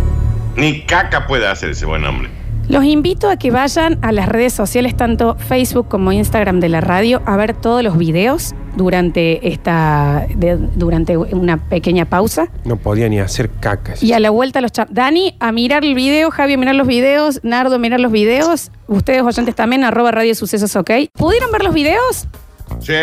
[0.58, 2.30] Ni caca puede hacer ese buen hombre.
[2.68, 6.82] Los invito a que vayan a las redes sociales, tanto Facebook como Instagram de la
[6.82, 12.48] radio, a ver todos los videos durante esta de- durante una pequeña pausa.
[12.66, 14.02] No podía ni hacer cacas.
[14.04, 14.90] Y a la vuelta los chat.
[14.90, 18.72] Dani, a mirar el video, Javi, a mirar los videos, Nardo, a mirar los videos.
[18.88, 20.92] Ustedes oyentes también, arroba Radio Sucesos, ok.
[21.14, 22.28] ¿Pudieron ver los videos?
[22.80, 22.94] Sí.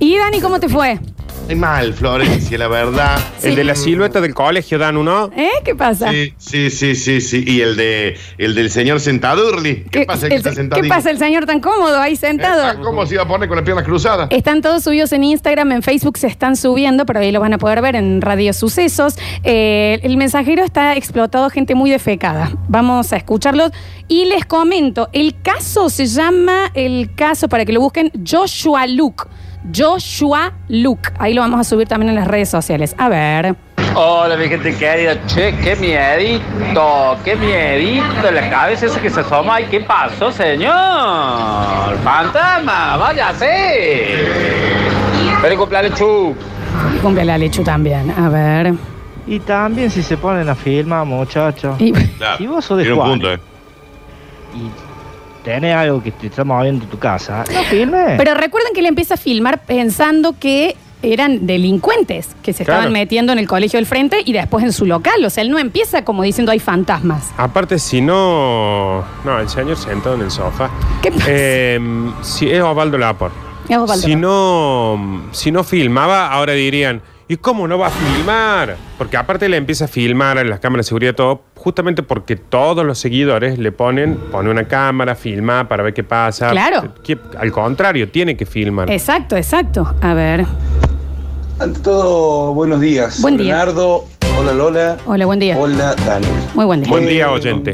[0.00, 1.00] Y Dani, ¿cómo te fue?
[1.48, 3.20] Ay, mal, Florencia, la verdad.
[3.40, 5.30] El de la silueta del colegio, Dan, ¿no?
[5.36, 5.48] ¿Eh?
[5.64, 6.10] ¿Qué pasa?
[6.10, 7.44] Sí, sí, sí, sí, sí.
[7.46, 9.84] Y el de el del señor sentadurli.
[9.90, 10.26] ¿Qué, pasa?
[10.26, 12.82] el- que está sentado ¿Qué pasa el señor tan cómodo ahí sentado?
[12.82, 14.26] ¿Cómo se iba a poner con las piernas cruzadas?
[14.32, 17.58] Están todos subidos en Instagram, en Facebook se están subiendo, pero ahí lo van a
[17.58, 19.14] poder ver en Radio Sucesos.
[19.44, 22.50] Eh, el mensajero está explotado, gente muy defecada.
[22.66, 23.70] Vamos a escucharlos.
[24.08, 29.24] Y les comento, el caso se llama, el caso para que lo busquen, Joshua Luke.
[29.74, 31.10] Joshua Luke.
[31.18, 32.94] Ahí lo vamos a subir también en las redes sociales.
[32.98, 33.56] A ver.
[33.94, 39.54] Hola mi gente querida, che, qué miedito, qué miedito, la cabeza esa que se asoma,
[39.54, 41.96] ay, ¿qué pasó señor?
[42.04, 44.18] Fantasma, váyase.
[45.40, 46.34] Feliz cumpleaños, Chu.
[46.94, 48.10] Y cumple la lechu también.
[48.18, 48.74] A ver.
[49.26, 51.80] Y también si se ponen a filmar, muchachos.
[51.80, 52.36] Y- Claro.
[52.36, 53.10] Si vos sos de Tiene un Juan.
[53.12, 53.40] punto, ¿eh?
[54.54, 54.70] Y
[55.46, 58.18] tenés algo que te está moviendo en tu casa, no filmes.
[58.18, 63.32] Pero recuerden que le empieza a filmar pensando que eran delincuentes que se estaban metiendo
[63.32, 65.24] en el colegio del frente y después en su local.
[65.24, 67.32] O sea, él no empieza como diciendo hay fantasmas.
[67.36, 69.04] Aparte, si no.
[69.24, 70.68] No, el señor sentado en el sofá.
[71.00, 71.26] ¿Qué pasa?
[71.28, 71.78] Eh,
[72.22, 73.30] si es Osvaldo Lapor.
[73.68, 74.04] Es Osvaldo.
[74.04, 78.76] Si no, si no filmaba, ahora dirían, ¿y cómo no va a filmar?
[78.98, 82.36] Porque aparte le empieza a filmar en las cámaras de seguridad y todo, justamente porque
[82.36, 86.50] todos los seguidores le ponen, pone una cámara, filma para ver qué pasa.
[86.50, 86.94] Claro.
[87.02, 88.88] Que- al contrario, tiene que filmar.
[88.88, 89.92] Exacto, exacto.
[90.00, 90.46] A ver.
[91.58, 93.20] Ante todo, buenos días.
[93.20, 93.56] Buen día.
[93.56, 94.04] Leonardo,
[94.38, 95.58] hola Lola, Hola, buen día.
[95.58, 96.30] hola Daniel.
[96.54, 96.88] Muy buen día.
[96.92, 97.72] Buen día, oyente.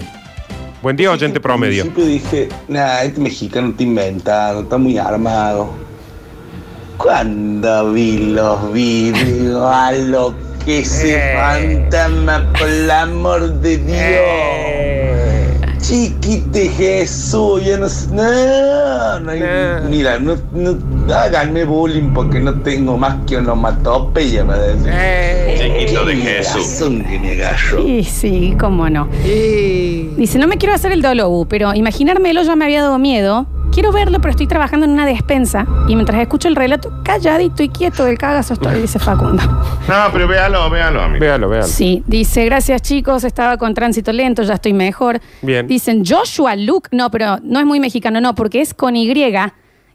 [0.80, 1.82] Buen día, oyente Al promedio.
[1.82, 5.68] principio dije, nah, este mexicano está inventado, está muy armado.
[6.96, 11.34] Cuando vi los videos, a lo que ese Eh.
[11.36, 15.42] fantasma, por el amor de Dios.
[15.82, 18.06] Chiquite Jesús, ya no sé.
[18.14, 19.20] No.
[19.90, 20.78] Mira, no, no
[21.14, 24.92] háganme bullying porque no tengo más que onomatopeya para decir.
[24.94, 25.78] Eh.
[25.80, 26.54] Chiquito de Jesús.
[26.54, 27.82] razón que me agarró.
[27.84, 29.08] Sí, sí, cómo no.
[29.24, 33.46] Dice, no me quiero hacer el dolo, pero imaginármelo ya me había dado miedo.
[33.72, 37.70] Quiero verlo, pero estoy trabajando en una despensa y mientras escucho el relato, calladito y
[37.70, 39.42] quieto del cagazo estoy, dice Facundo.
[39.88, 41.20] No, pero véalo, véalo, amigo.
[41.20, 41.66] Véalo, véalo.
[41.66, 45.20] Sí, dice, gracias chicos, estaba con tránsito lento, ya estoy mejor.
[45.40, 45.66] Bien.
[45.66, 49.12] Dicen Joshua Luke, no, pero no es muy mexicano, no, porque es con Y.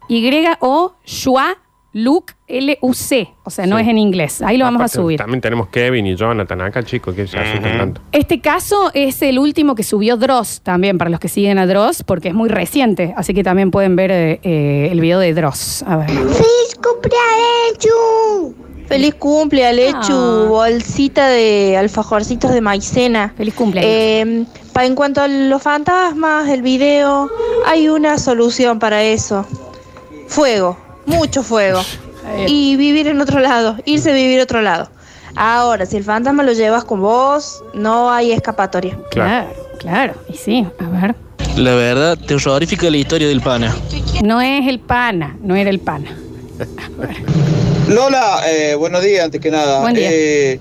[0.08, 1.56] Y o Shua
[1.94, 3.28] Luke L-U-C.
[3.44, 3.82] O sea, no Sí.
[3.82, 4.42] es en inglés.
[4.42, 5.18] Ahí lo vamos a Aparte, subir.
[5.18, 8.00] También tenemos Kevin y Jonathan acá, chicos, que se asustan tanto.
[8.12, 12.02] Este caso es el último que subió Dross también, para los que siguen a Dross,
[12.02, 13.14] porque es muy reciente.
[13.16, 15.82] Así que también pueden ver eh, eh, el video de Dross.
[15.86, 16.08] A ver.
[16.10, 18.54] ¡Feliz cumpleaños!
[18.86, 20.12] ¡Feliz cumple, Alechu!
[20.12, 20.46] Ah.
[20.48, 23.34] Bolsita de alfajorcitos de maicena.
[23.36, 23.90] Feliz cumpleaños.
[23.92, 27.30] Eh, pa- en cuanto a los fantasmas, el video,
[27.66, 29.46] hay una solución para eso.
[30.26, 31.80] Fuego, mucho fuego.
[32.46, 34.90] Y vivir en otro lado, irse a vivir a otro lado.
[35.34, 38.98] Ahora, si el fantasma lo llevas con vos, no hay escapatoria.
[39.10, 39.48] Claro.
[39.78, 40.14] Claro.
[40.28, 41.14] Y sí, a ver.
[41.56, 43.74] La verdad, terrorífica la historia del pana.
[44.22, 46.16] No es el pana, no era el pana.
[47.88, 49.80] Lola, eh, buenos días, antes que nada.
[49.80, 50.08] Buen día.
[50.10, 50.60] Eh,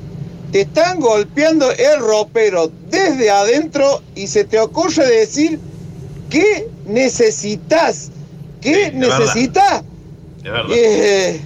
[0.51, 5.59] te están golpeando el ropero desde adentro y se te ocurre decir
[6.29, 8.11] ¿qué necesitas?
[8.61, 9.83] ¿Qué verdad.
[10.51, 10.71] Verdad.
[10.75, 11.41] Eh,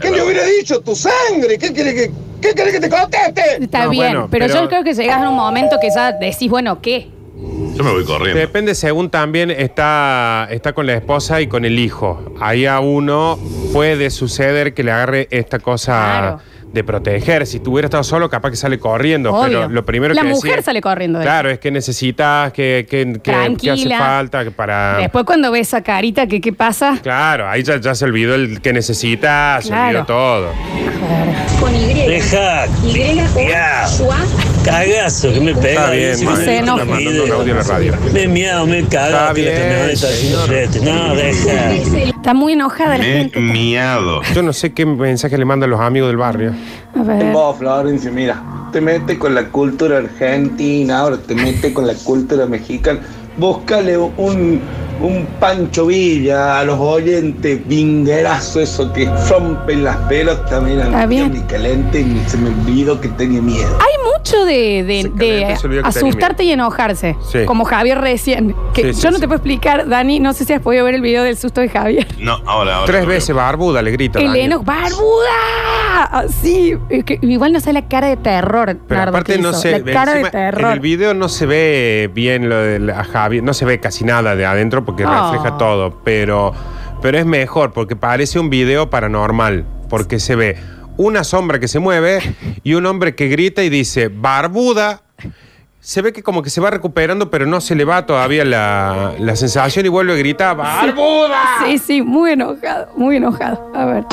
[0.00, 0.80] ¿Qué le hubiera dicho?
[0.80, 1.58] ¿Tu sangre?
[1.58, 3.42] ¿Qué quiere que, qué quiere que te conteste?
[3.62, 6.12] Está No, bien, bueno, pero, pero- yo creo que llegas a un momento que ya
[6.12, 7.08] decís, bueno, ¿qué?
[7.74, 8.38] Yo me voy corriendo.
[8.38, 12.34] Depende según también está, está con la esposa y con el hijo.
[12.40, 13.38] Ahí a uno
[13.72, 16.40] puede suceder que le agarre esta cosa Claro.
[16.72, 17.46] De proteger.
[17.46, 19.32] Si tuviera estado solo, capaz que sale corriendo.
[19.34, 19.60] Obvio.
[19.60, 22.86] Pero lo primero La que mujer decía- sale corriendo de Claro, es que necesitas, que,
[22.88, 24.96] que, que- que hace falta que para...
[24.98, 26.98] Después cuando ves esa carita, ¿qué, qué pasa?
[27.02, 29.88] Claro, ahí ya, ya se olvidó el que necesita, se Claro.
[30.00, 30.48] olvidó todo.
[31.60, 31.92] Con Y.
[31.94, 32.66] Deja.
[32.84, 33.86] Y Ya.
[34.64, 35.70] Cagazo que me pega.
[35.72, 36.44] Está bien, madre.
[36.44, 36.82] Se video, enoja.
[36.82, 37.94] Está mandando un audio a la radio.
[38.12, 40.46] Me miau, me caga Está que la haciendo señor.
[40.46, 40.80] frente.
[40.80, 41.72] No, deja.
[42.06, 43.40] Está muy enojada la Me gente.
[43.40, 44.22] miado.
[44.34, 46.54] Yo no sé qué mensaje le mandan los amigos del barrio.
[46.98, 47.32] A ver.
[47.32, 48.40] Vos, Florencia, mira,
[48.72, 53.00] te metes con la cultura argentina, ahora te metes con la cultura mexicana.
[53.36, 54.60] Búscale un,
[55.02, 61.32] un Pancho Villa a los oyentes, vinguerazo, eso que rompen las pelotas, mira, Está bien.
[61.32, 63.78] ni caliente, ni se me olvidó que tenía miedo.
[63.80, 67.16] Hay mucho de, de- Se de calentó, se olvidó que tenía asustarte y enojarse.
[67.30, 67.44] Sí.
[67.44, 68.54] Como Javier recién.
[68.74, 69.20] Que Sí, sí, yo no sí.
[69.22, 71.68] te puedo explicar, Dani, no sé si has podido ver el video del susto de
[71.68, 72.06] Javier.
[72.20, 72.86] No, ahora, ahora.
[72.86, 73.16] Tres lo veo.
[73.16, 74.18] veces barbuda le grita.
[74.20, 74.46] El Daniel.
[74.46, 76.04] enojo, ¡barbuda!
[76.10, 76.76] Así.
[76.88, 78.76] Es que igual no sé la cara de terror.
[78.86, 79.58] Pero Nardo, aparte que no hizo.
[79.60, 83.00] se La cara de encima, En el video no se ve bien lo de la-
[83.00, 85.32] a Javi, no se ve casi nada de adentro porque Oh.
[85.32, 86.52] refleja todo, pero,
[87.00, 90.56] pero es mejor porque parece un video paranormal, porque se ve
[90.96, 92.20] una sombra que se mueve
[92.62, 95.02] y un hombre que grita y dice, barbuda.
[95.80, 99.14] Se ve que como que se va recuperando, pero no se le va todavía la,
[99.18, 101.40] la sensación y vuelve a gritar, ¡barbuda!
[101.66, 103.68] Sí, sí, muy enojado, muy enojado.
[103.74, 104.04] A ver.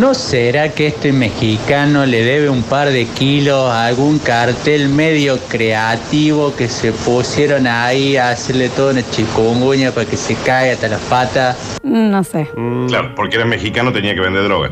[0.00, 5.38] ¿No será que este mexicano le debe un par de kilos a algún cartel medio
[5.46, 10.88] creativo que se pusieron ahí a hacerle toda una chikunguña para que se caiga hasta
[10.88, 11.78] las patas?
[11.82, 12.48] No sé.
[12.88, 14.70] Claro, porque era mexicano, tenía que vender droga.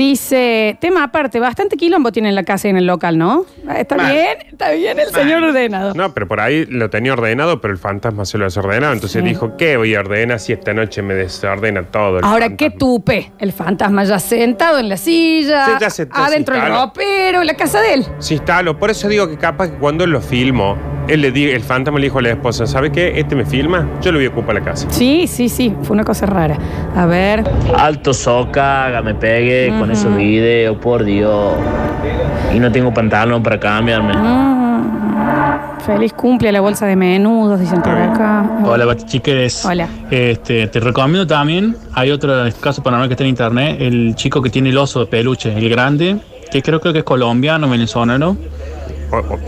[0.00, 3.46] Dice, tema aparte, bastante quilombo tiene en la casa y en el local, ¿no?
[3.78, 4.12] Está Mal.
[4.12, 5.94] bien, está bien el señor ordenado.
[5.94, 8.92] No, pero por ahí lo tenía ordenado, pero el fantasma se lo desordenaba.
[8.92, 9.26] Entonces Sí.
[9.26, 12.18] dijo, ¿qué voy a ordenar si esta noche me desordena todo?
[12.18, 13.32] el Ahora, fantasma?" qué tupe.
[13.38, 16.84] El fantasma ya sentado en la silla, Sí, ya se- ya se adentro el instaló.
[16.88, 18.06] ropero, en la casa de él.
[18.18, 20.76] Sí, está, lo- por eso digo que capaz que cuando lo filmó,
[21.08, 23.18] él le di- el fantasma le dijo a la esposa, ¿sabe qué?
[23.18, 24.88] Este me filma, yo lo voy a ocupar la casa.
[24.90, 26.58] Sí, sí, sí, fue una cosa rara.
[26.94, 27.44] A ver.
[27.78, 31.54] Alto socaga, me pegué con esos videos, por Dios.
[32.52, 34.14] Y no tengo pantalón para cambiarme.
[34.14, 38.50] Mm, feliz cumple a la bolsa de menudos, dicen por acá.
[38.64, 39.64] Hola, Batichiqueres.
[39.64, 39.88] Hola.
[40.10, 44.50] Este, te recomiendo también, hay otro caso paranormal que está en internet, el chico que
[44.50, 46.16] tiene el oso de peluche, el grande,
[46.50, 48.36] que creo, creo que es colombiano, venezolano.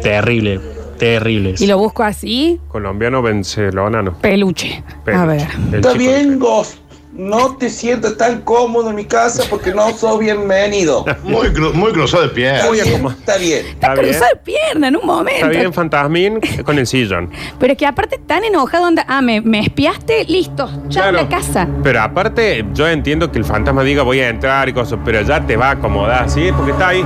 [0.03, 0.61] Terrible,
[0.99, 1.55] terrible.
[1.59, 4.15] Y lo busco así, Colombiano venezolano.
[4.21, 4.85] peluche.
[4.87, 5.27] A Peluche.
[5.27, 5.47] ver.
[5.73, 6.79] El Está bien, Ghost.
[7.13, 11.07] No te sientas tan cómodo en mi casa porque no sos bienvenido.
[11.25, 12.55] Muy, cru- muy cruzado de pie.
[12.55, 13.67] Está bien, está bien.
[13.67, 15.47] Está bien, Cruzar pierna en un momento.
[15.47, 17.31] está bien, fantasmín con el sillón.
[17.59, 21.29] Pero es que aparte tan enojado anda, ah, me, me espiaste, listo, ya en la
[21.29, 21.67] casa.
[21.83, 25.41] Pero aparte, yo entiendo que el fantasma diga voy a entrar y cosas, pero ya
[25.45, 26.51] te va a acomodar, ¿sí?
[26.55, 27.05] Porque está ahí.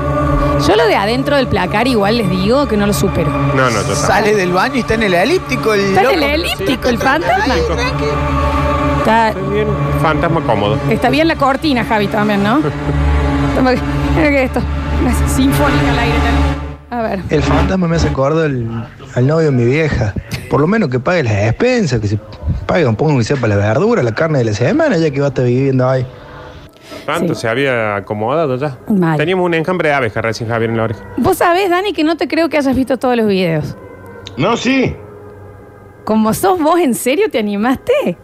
[0.66, 3.30] Yo lo de adentro del placar igual les digo que no lo supero.
[3.30, 5.74] No, no, yo Sale del baño y está en el elíptico.
[5.74, 7.54] El Está en el elíptico el fantasma.
[9.02, 9.66] Está, bien,
[10.00, 10.78] fantasma cómodo.
[10.90, 12.60] está bien la cortina, Javi, también, ¿no?
[13.56, 13.72] Toma-
[14.16, 14.60] Mira que esto,
[15.00, 16.62] una sinfónica al aire también.
[16.90, 17.20] A ver.
[17.30, 20.12] El fantasma me hace acordar al, al novio de mi vieja.
[20.50, 22.18] Por lo menos que pague las expensas, que se
[22.66, 25.18] pague un poco que sea para la verdura, la carne de la semana, ya que
[25.18, 26.06] va a estar viviendo ahí.
[27.06, 28.76] ¿Cuánto se había acomodado ya?
[28.88, 29.16] Mal.
[29.16, 31.00] Teníamos un enjambre de abejas recién Javier en la oreja.
[31.16, 33.74] Vos sabés, Dani, que no te creo que hayas visto todos los videos.
[34.36, 34.94] No, sí.
[36.04, 38.18] Como sos vos, ¿en serio te animaste?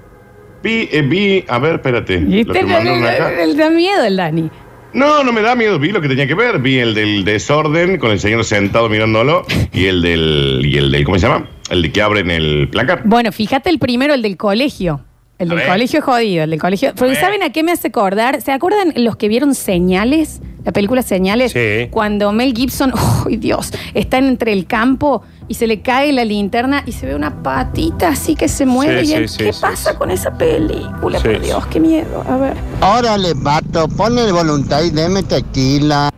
[0.63, 2.21] Vi, eh, vi, a ver, espérate.
[2.21, 2.53] Lo ¿Viste?
[2.53, 3.33] que mandaron acá.
[3.33, 4.51] el- el da miedo el Dani.
[4.93, 6.59] No, no me da miedo, vi lo que tenía que ver.
[6.59, 11.05] Vi el del desorden con el señor sentado mirándolo y el del, y el del,
[11.05, 11.47] ¿cómo se llama?
[11.71, 13.03] El de que abren el placar.
[13.05, 15.05] Bueno, fíjate el primero, el del colegio.
[15.39, 16.93] El del colegio es jodido, el del colegio.
[16.97, 17.15] Porque.
[17.15, 18.41] ¿saben a qué me hace acordar?
[18.43, 20.41] ¿Se acuerdan los que vieron Señales?
[20.65, 21.53] La película Señales.
[21.53, 21.89] Sí.
[21.91, 22.93] Cuando Mel Gibson,
[23.27, 23.73] ¡ay Dios!
[23.95, 28.09] Está entre el campo y se le cae la linterna y se ve una patita
[28.09, 29.05] así que se mueve.
[29.05, 31.19] Sí, y sí, él, sí, ¿Qué sí, pasa con esa película?
[31.21, 32.25] Sí, Por Dios, qué miedo.
[32.29, 32.55] A ver.
[32.83, 36.11] Órale, vato, ponle voluntad y deme tequila.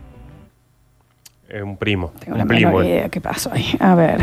[1.47, 2.11] Es un primo.
[2.19, 2.71] Tengo un la primo.
[2.71, 3.75] menor idea qué pasó ahí.
[3.79, 4.19] A ver.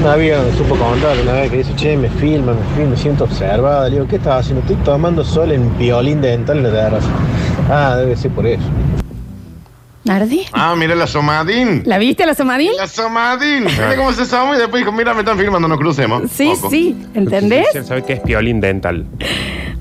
[0.00, 2.96] Una amiga me supo contar una vez que dice, che, me filma, me filma, me
[2.96, 3.88] siento observada.
[3.88, 4.60] Le digo, ¿qué estás haciendo?
[4.60, 7.08] Estoy tomando sol en violín dental en la terraza.
[7.70, 8.62] Ah, debe ser por eso.
[10.04, 10.44] ¿Nardi?
[10.52, 11.82] Ah, mira la Somadín.
[11.84, 12.70] ¿La viste la Somadín?
[12.76, 13.64] La Somadín.
[13.64, 16.30] Mira cómo se asoma y después dijo, mira, me están filmando, no crucemos.
[16.30, 16.96] Sí, sí.
[17.14, 17.66] ¿Entendés?
[17.84, 19.04] ¿Sabe qué es piolín dental?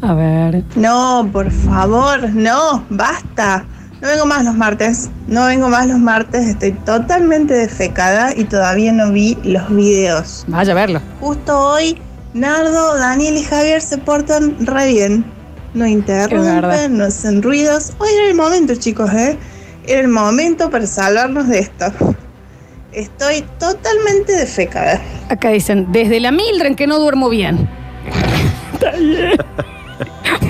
[0.01, 0.63] A ver.
[0.75, 3.65] No, por favor, no, basta.
[4.05, 8.91] No vengo más los martes, no vengo más los martes, estoy totalmente defecada y todavía
[8.91, 10.45] no vi los videos.
[10.47, 11.01] Vaya a verlo.
[11.19, 11.99] Justo hoy,
[12.35, 15.25] Nardo, Daniel y Javier se portan re bien.
[15.73, 17.93] No interrumpen, no hacen ruidos.
[17.97, 19.39] Hoy era el momento, chicos, ¿eh?
[19.87, 21.85] Era el momento para salvarnos de esto.
[22.91, 25.01] Estoy totalmente defecada.
[25.29, 27.67] Acá dicen, desde la Mildred que no duermo bien.
[28.73, 29.74] Está bien.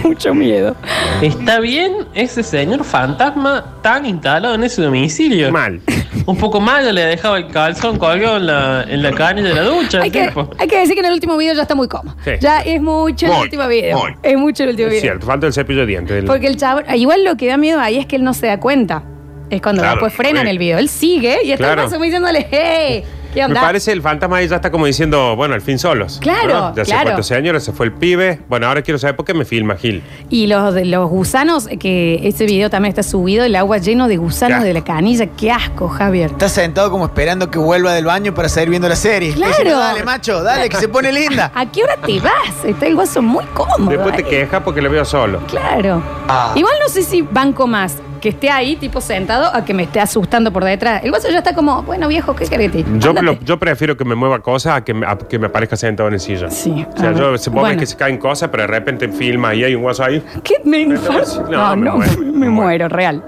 [0.06, 0.76] Mucho miedo.
[1.22, 5.52] ¿Está bien ese señor fantasma tan instalado en ese domicilio?
[5.52, 5.82] Mal.
[6.28, 9.64] Un poco ya le dejaba el calzón colgado en la, en la canilla de la
[9.64, 10.02] ducha.
[10.02, 12.16] Hay que, hay que decir que en el último video ya está muy cómodo.
[12.24, 12.32] Sí.
[12.40, 13.98] Ya es mucho el último video.
[13.98, 14.12] muy.
[14.24, 15.02] Es mucho el último Es video.
[15.02, 16.16] cierto, falta el cepillo de dientes.
[16.16, 18.48] del- Porque el chavo, igual lo que da miedo ahí es que él no se
[18.48, 19.04] da cuenta.
[19.50, 20.50] Es cuando Claro, después frenan sí.
[20.50, 20.78] el video.
[20.80, 21.90] Él sigue y está Claro.
[22.00, 23.04] diciéndole, hey,
[23.36, 26.20] ¿qué Me parece el fantasma ahí ya está como diciendo, bueno, al fin solos.
[26.22, 26.76] Claro, ¿no?
[26.76, 27.08] Ya claro.
[27.12, 28.40] fue tu señora, se fue el pibe.
[28.50, 30.04] Bueno, ahora quiero saber por qué me filma Gil.
[30.30, 34.64] Y los, los gusanos, que ese video también está subido, el agua lleno de gusanos
[34.64, 35.28] de la canilla.
[35.28, 36.32] Qué asco, Javier.
[36.32, 39.34] Está sentado como esperando que vuelva del baño para seguir viendo la serie.
[39.34, 39.78] Claro.
[39.78, 41.52] Dale, macho, dale, que se pone linda.
[41.56, 42.66] ¿A qué hora te vas?
[42.66, 43.90] Está el guaso muy cómodo.
[43.92, 44.30] Después te ahí.
[44.30, 45.40] queja porque lo veo solo.
[45.48, 46.02] Claro.
[46.28, 46.54] Ah.
[46.56, 50.00] Igual no sé si banco más que esté ahí, tipo sentado, a que me esté
[50.00, 51.04] asustando por detrás.
[51.04, 52.72] El guaso ya está como, bueno, viejo, ¿qué querés?
[52.72, 53.22] que te- Yo, Ándate.
[53.24, 56.08] lo- yo prefiero que me mueva cosas a que me, a que me aparezca sentado
[56.08, 56.50] en el sillón.
[56.50, 56.84] Sí.
[56.92, 57.68] O sea, a yo, se vos Bueno.
[57.76, 60.24] ves que se caen cosas, pero de repente filma y hay un guaso ahí.
[60.44, 60.56] ¿Qué?
[60.66, 61.44] Me infarto.
[61.52, 63.24] No, No, me no, muero, me, muero, real.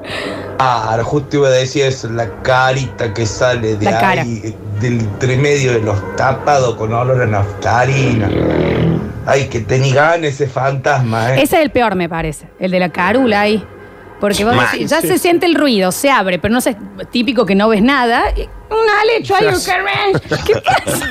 [0.58, 4.24] Ah, justo iba a decir eso, la carita que sale de La cara.
[4.24, 8.28] ahí, del entre medio de los tapados con olor a naftalina.
[9.28, 11.44] Ay, que tenía ganas ese fantasma, ¿eh?
[11.44, 12.48] Ese es el peor, me parece.
[12.60, 13.64] El de la carula ahí.
[14.20, 15.08] Porque vos decís, ya sí.
[15.08, 16.76] se siente el ruido, se abre, pero no sé,
[17.12, 18.24] típico que no ves nada.
[18.70, 20.22] Un alecho ahí, un carmen.
[20.46, 21.08] ¿Qué pasa?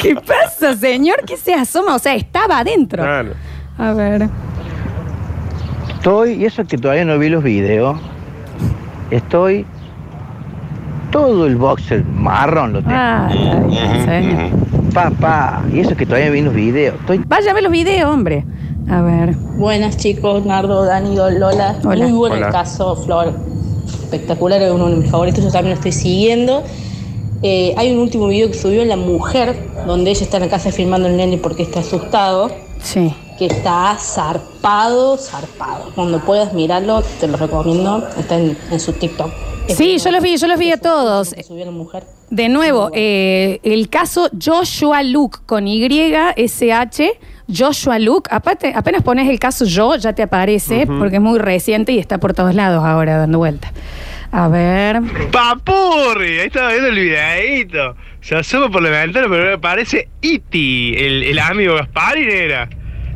[0.00, 1.24] ¿Qué pasa, señor?
[1.24, 1.94] ¿Qué se asoma?
[1.94, 3.04] O sea, estaba adentro.
[3.04, 4.28] A ver.
[5.94, 7.98] Estoy, y eso que todavía no vi los videos,
[9.10, 9.64] estoy
[11.10, 12.94] todo el boxer marrón lo tengo.
[12.94, 13.28] Ah,
[14.04, 14.50] señor.
[14.92, 16.96] Papá, y eso que todavía vi los videos.
[17.00, 18.44] Estoy Vaya a ver los videos, hombre.
[18.90, 19.34] A ver.
[19.56, 21.78] Buenas chicos, Nardo, Dani, Lola.
[21.84, 22.06] Hola.
[22.06, 22.46] Muy bueno Hola.
[22.46, 23.34] el caso, Flor.
[23.86, 26.62] Espectacular, es uno de mis favoritos, yo también lo estoy siguiendo.
[27.42, 30.72] Eh, hay un último video que subió la mujer, donde ella está en la casa
[30.72, 32.50] filmando al nene porque está asustado.
[32.82, 33.14] Sí.
[33.38, 35.90] Que está zarpado, zarpado.
[35.94, 38.06] Cuando puedas mirarlo, te lo recomiendo.
[38.18, 39.30] Está en, en su TikTok.
[39.68, 41.34] Sí, yo los vi, yo los vi a todos.
[41.46, 42.04] Subió la mujer.
[42.30, 47.10] De nuevo, eh, el caso Joshua Luke con Y-S-H.
[47.54, 51.92] Joshua Luke, aparte, apenas pones el caso yo, ya te aparece, porque es muy reciente
[51.92, 53.72] y está por todos lados ahora dando vuelta.
[54.30, 55.00] A ver.
[55.32, 56.40] ¡Papurri!
[56.40, 57.96] Ahí estaba viendo el videíto.
[58.20, 62.68] Se asoma por la ventana, pero me parece Iti, el, el amigo Gasparín era.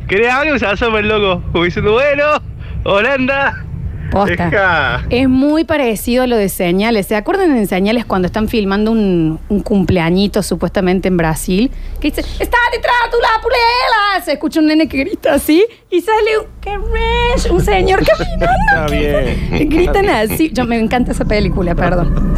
[0.07, 0.57] ¿Querés algo?
[0.57, 2.41] Se asoma el loco, como diciendo, bueno,
[2.83, 3.65] Holanda.
[4.13, 4.45] Posta.
[4.49, 5.03] Deja.
[5.09, 7.07] Es muy parecido a lo de señales.
[7.07, 11.71] ¿Se acuerdan en señales cuando están filmando un, un cumpleañito supuestamente en Brasil?
[11.99, 14.23] Que dice, está detrás de la pulela.
[14.25, 18.45] Se escucha un nene que grita así y sale un, qué ranch, un señor caminando.
[18.71, 19.69] Está bien.
[19.69, 20.51] Gritan así.
[20.53, 22.35] Yo me encanta esa película, perdón.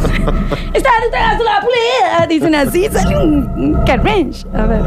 [0.72, 2.26] está detrás de la pulela.
[2.26, 4.46] Dicen así, sale un, un qué ranch.
[4.54, 4.82] A ver.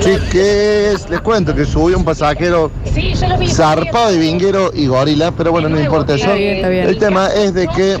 [0.00, 3.48] Chiques, les cuento que subió un pasajero Sí, yo lo vi.
[3.48, 6.30] zarpado de vinguero y gorila, pero bueno, no importa eso.
[6.32, 6.90] Está está.
[6.90, 7.98] El tema es de que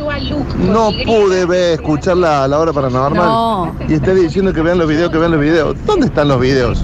[0.58, 3.74] no pude ver, escuchar la, la hora paranormal No.
[3.88, 5.76] y esté diciendo que vean los videos, que vean los videos.
[5.86, 6.82] ¿Dónde están los videos?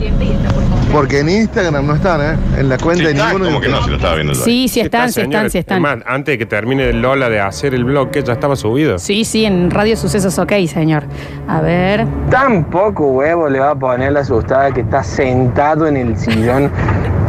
[0.94, 2.38] Porque en Instagram no están, ¿eh?
[2.56, 3.82] En la cuenta de ninguno de ¿Cómo que no?
[3.82, 4.44] Si lo estaba viendo yo.
[4.44, 5.78] Sí, sí están, sí están, sí están.
[5.78, 8.96] Es más, antes de que termine Lola de hacer el bloque, ya estaba subido.
[9.00, 11.02] Sí, sí, en Radio Sucesos OK, señor.
[11.48, 12.06] A ver.
[12.30, 16.70] Tan poco huevo le va a poner la asustada que está sentado en el sillón.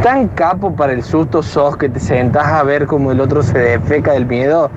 [0.03, 3.57] Tan capo para el susto sos que te sentás a ver cómo el otro se
[3.57, 4.69] defeca del miedo.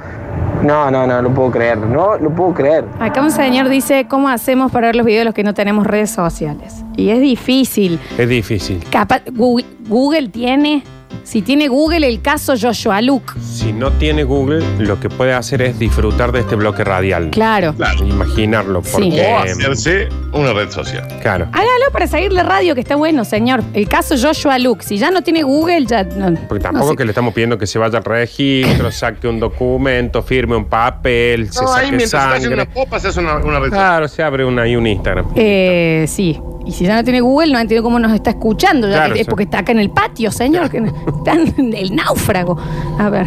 [0.63, 1.79] No, no, no lo puedo creer.
[1.79, 2.85] No lo puedo creer.
[2.99, 5.87] Acá un señor dice, ¿cómo hacemos para ver los videos de los que no tenemos
[5.87, 6.85] redes sociales?
[6.97, 8.01] Y es difícil.
[8.19, 8.83] Es difícil.
[8.91, 10.83] Capaz, Google, Google tiene,
[11.25, 13.35] si tiene Google el caso Joshua Luke.
[13.41, 17.31] Si no tiene Google, lo que puede hacer es disfrutar de este bloque radial.
[17.31, 17.75] Claro.
[18.01, 18.83] Imaginarlo.
[18.85, 18.91] Sí.
[18.93, 21.07] Porque, O hacerse una red social.
[21.21, 21.49] Claro.
[21.53, 23.63] Hágalo para seguir la radio, que está bueno, señor.
[23.75, 24.85] El caso Joshua Luke.
[24.85, 26.35] Si ya no tiene Google, ya no.
[26.49, 26.97] Porque no tampoco sé.
[26.97, 31.53] que le estamos pidiendo que se vaya al registro, saque un documento, firme un papel,
[31.53, 32.63] se No, ahí saque mientras está haciendo sangre.
[32.73, 33.71] una popa se hace una, una red social.
[33.71, 35.27] Claro, se abre una, ahí un Instagram.
[35.35, 36.41] Eh, sí.
[36.69, 38.87] Y si ya no tiene Google, no entiendo cómo nos está escuchando.
[38.89, 39.31] ya Claro, que- es sí.
[39.31, 40.69] porque está acá en el patio, señor.
[40.71, 40.79] que
[41.19, 42.59] está en el náufrago.
[42.99, 43.27] A ver.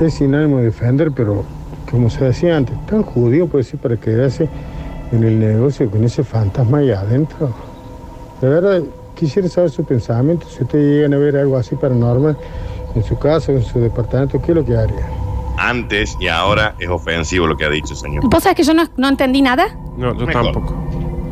[0.00, 1.44] Es sin ánimo de defender, pero
[1.90, 4.48] como se decía antes, tan judío puede ser para quedarse
[5.12, 7.50] en el negocio con ese fantasma ahí adentro.
[8.40, 8.82] De verdad,
[9.14, 10.46] quisiera saber su pensamiento.
[10.48, 12.36] Si ustedes llegan a ver algo así paranormal
[12.94, 15.00] en su casa, en su departamento, ¿qué es lo que harían?
[15.58, 18.22] Antes y ahora es ofensivo lo que ha dicho, señor.
[18.30, 19.66] ¿Vos sabés que yo no, no entendí nada?
[19.96, 20.44] No, yo Mejor.
[20.52, 20.74] tampoco.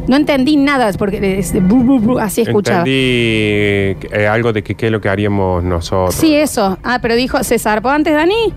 [0.08, 2.78] No entendí nada, porque es de bu, bu, bu, así escuchaba.
[2.78, 6.14] Entendí eh, algo de que qué es lo que haríamos nosotros.
[6.14, 6.78] Sí, eso.
[6.84, 8.54] Ah, pero dijo, ¿se zarpó antes, Dani?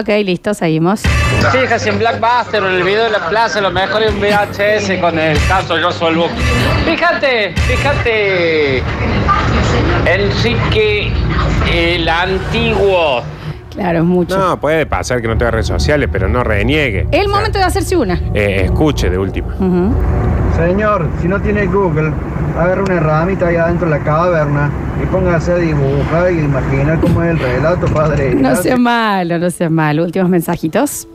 [0.00, 1.02] Ok, listo, seguimos.
[1.52, 4.98] Fíjese en Blackbuster o en el video de la plaza, lo mejor es un VHS
[4.98, 6.30] con el caso Yo Soy el.
[6.86, 8.82] Fíjate, fíjate.
[10.06, 11.12] Enrique
[11.70, 13.22] el Antiguo.
[13.76, 14.36] Claro, es mucho.
[14.38, 17.06] No, puede pasar que no tenga redes sociales, pero no reniegue.
[17.12, 18.14] Es el momento de hacerse una.
[18.34, 19.48] Eh, escuche de última.
[19.54, 19.92] Ujú.
[20.56, 22.10] Señor, si no tiene Google,
[22.58, 24.70] agarra una herramienta ahí adentro de la caverna
[25.02, 28.34] y póngase a dibujar y imaginar cómo es el relato, padre.
[28.40, 30.04] No sea malo, no sea malo.
[30.04, 31.06] Últimos mensajitos.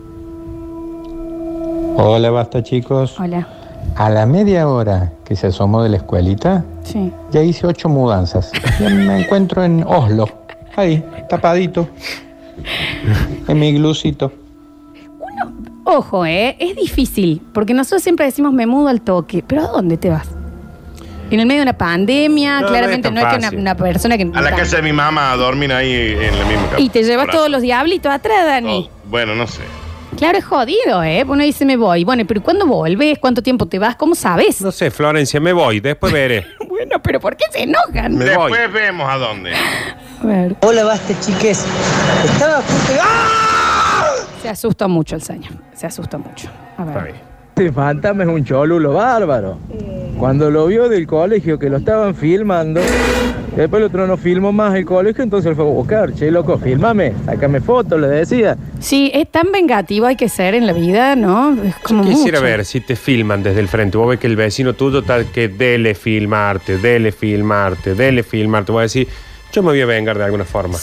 [1.97, 3.19] Hola, basta chicos.
[3.19, 3.47] Hola.
[3.95, 7.11] A la media hora que se asomó de la escuelita, Sí.
[7.31, 8.51] ya hice ocho mudanzas.
[8.79, 10.27] Ya me encuentro en Oslo,
[10.75, 11.87] ahí, tapadito,
[13.47, 14.31] en mi glucito.
[15.83, 16.55] Ojo, ¿eh?
[16.59, 20.27] Es difícil, porque nosotros siempre decimos me mudo al toque, pero ¿a dónde te vas?
[21.31, 23.75] En el medio de una pandemia, No, claramente no no es es, tan que una,
[23.75, 23.83] fácil.
[23.83, 24.29] una persona que...
[24.33, 26.79] A la casa de mi mamá a dormir ahí en la misma casa.
[26.81, 28.89] Y te llevas todos los diablitos atrás, Dani.
[29.05, 29.61] Bueno, no sé.
[30.17, 31.23] Claro, es jodido, ¿eh?
[31.25, 32.03] Uno dice me voy.
[32.03, 33.17] Bueno, pero ¿cuándo volves?
[33.19, 33.95] ¿Cuánto tiempo te vas?
[33.95, 34.61] ¿Cómo sabes?
[34.61, 36.45] No sé, Florencia, me voy, después veré.
[36.91, 38.17] Bueno, pero ¿por qué se enojan?
[38.17, 38.51] Me voy.
[38.51, 39.53] Después vemos a dónde.
[39.55, 40.57] A ver.
[40.61, 41.65] Hola, basta, chiques.
[42.25, 42.99] Estaba de-
[44.41, 45.53] Se asustó mucho el señor.
[45.73, 46.49] Se asustó mucho.
[46.77, 47.15] A ver.
[47.55, 49.57] Este fantasma es un cholulo bárbaro.
[50.17, 52.79] Cuando lo vio del colegio que lo estaban filmando,
[53.55, 56.57] después el otro no filmó más el colegio, entonces él fue a buscar, che, loco,
[56.57, 58.55] filmame, sácame fotos, le decía.
[58.79, 61.55] Sí, es tan vengativo hay que ser en la vida, ¿no?
[61.63, 62.49] Es como Quisiera mucho.
[62.51, 63.97] ver si te filman desde el frente.
[63.97, 68.71] Vos ves que el vecino tuyo está que dele filmarte, dele filmarte, dele filmarte.
[68.71, 69.07] Voy a decir,
[69.51, 70.77] yo me voy a vengar de alguna forma.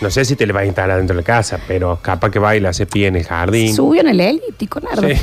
[0.00, 2.38] No sé si te le vas a instalar dentro de la casa, pero capaz que
[2.38, 3.74] baila, hace pie en el jardín.
[3.74, 5.08] Subió en el elíptico, Nardo.
[5.08, 5.14] Sí.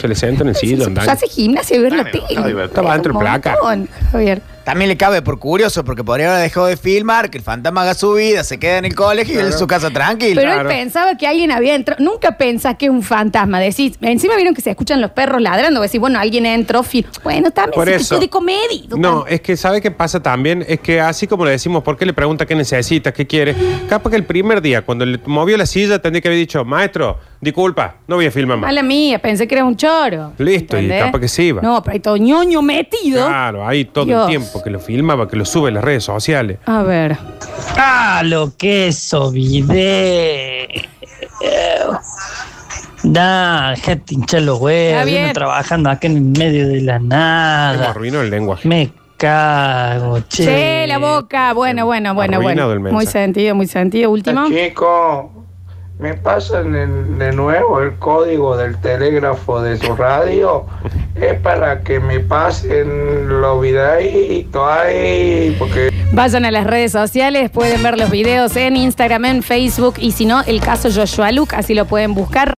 [0.00, 0.94] Se le sienta en el sillón.
[0.94, 2.64] Pues hace gimnasia y ver la tele.
[2.64, 3.56] Estaba dentro del Un placa.
[3.62, 4.42] montón, Javier.
[4.64, 7.94] También le cabe por curioso, porque podría haber dejado de filmar, que el fantasma haga
[7.94, 10.42] su vida, se queda en el colegio y él en su casa tranquilo.
[10.42, 12.04] Pero él pensaba que alguien había entrado.
[12.04, 13.60] Nunca pensás que es un fantasma.
[13.60, 15.80] Decís, encima vieron que se escuchan los perros ladrando.
[15.80, 16.84] Decís, bueno, alguien entró.
[17.24, 18.18] Bueno, también Por se eso.
[18.18, 18.82] de comedia.
[18.90, 20.62] No, es que ¿sabe qué pasa también?
[20.68, 23.54] Es que así como le decimos, ¿por qué le pregunta qué necesita, qué quiere?
[23.88, 27.18] Capaz que el primer día, cuando le movió la silla, tendría que haber dicho, maestro,
[27.40, 28.68] disculpa, no voy a filmar más.
[28.68, 30.32] Mala mía, pensé que era un choro.
[30.38, 31.04] Listo, y ¿Entendés?
[31.04, 31.62] capaz que sí iba.
[31.62, 33.26] No, pero hay todo ñoño metido.
[33.26, 34.22] Claro, ahí todo Dios.
[34.22, 36.58] el tiempo que lo filmaba, que lo sube a las redes sociales.
[36.66, 37.16] A ver.
[37.76, 40.68] Ah, lo que es video.
[43.04, 45.04] Nah, déjate hinchar los huevos.
[45.04, 47.90] Viene trabajando acá en medio de la nada.
[47.90, 48.68] arruinado el lenguaje.
[48.68, 50.44] Me cago, che.
[50.44, 51.52] Che, la boca.
[51.52, 52.94] Bueno, bueno, bueno, Arruinado el bueno.
[52.96, 54.10] Muy sentido, muy sentido.
[54.10, 54.48] Último.
[54.48, 55.37] Chico,
[55.98, 60.66] ¿me pasan el- de nuevo el código del telégrafo de su radio?
[61.14, 65.90] Es para que me pasen los videitos ahí, porque...
[66.12, 70.26] Vayan a las redes sociales, pueden ver los videos en Instagram, en Facebook y si
[70.26, 72.54] no, el caso Joshua Luke, así lo pueden buscar.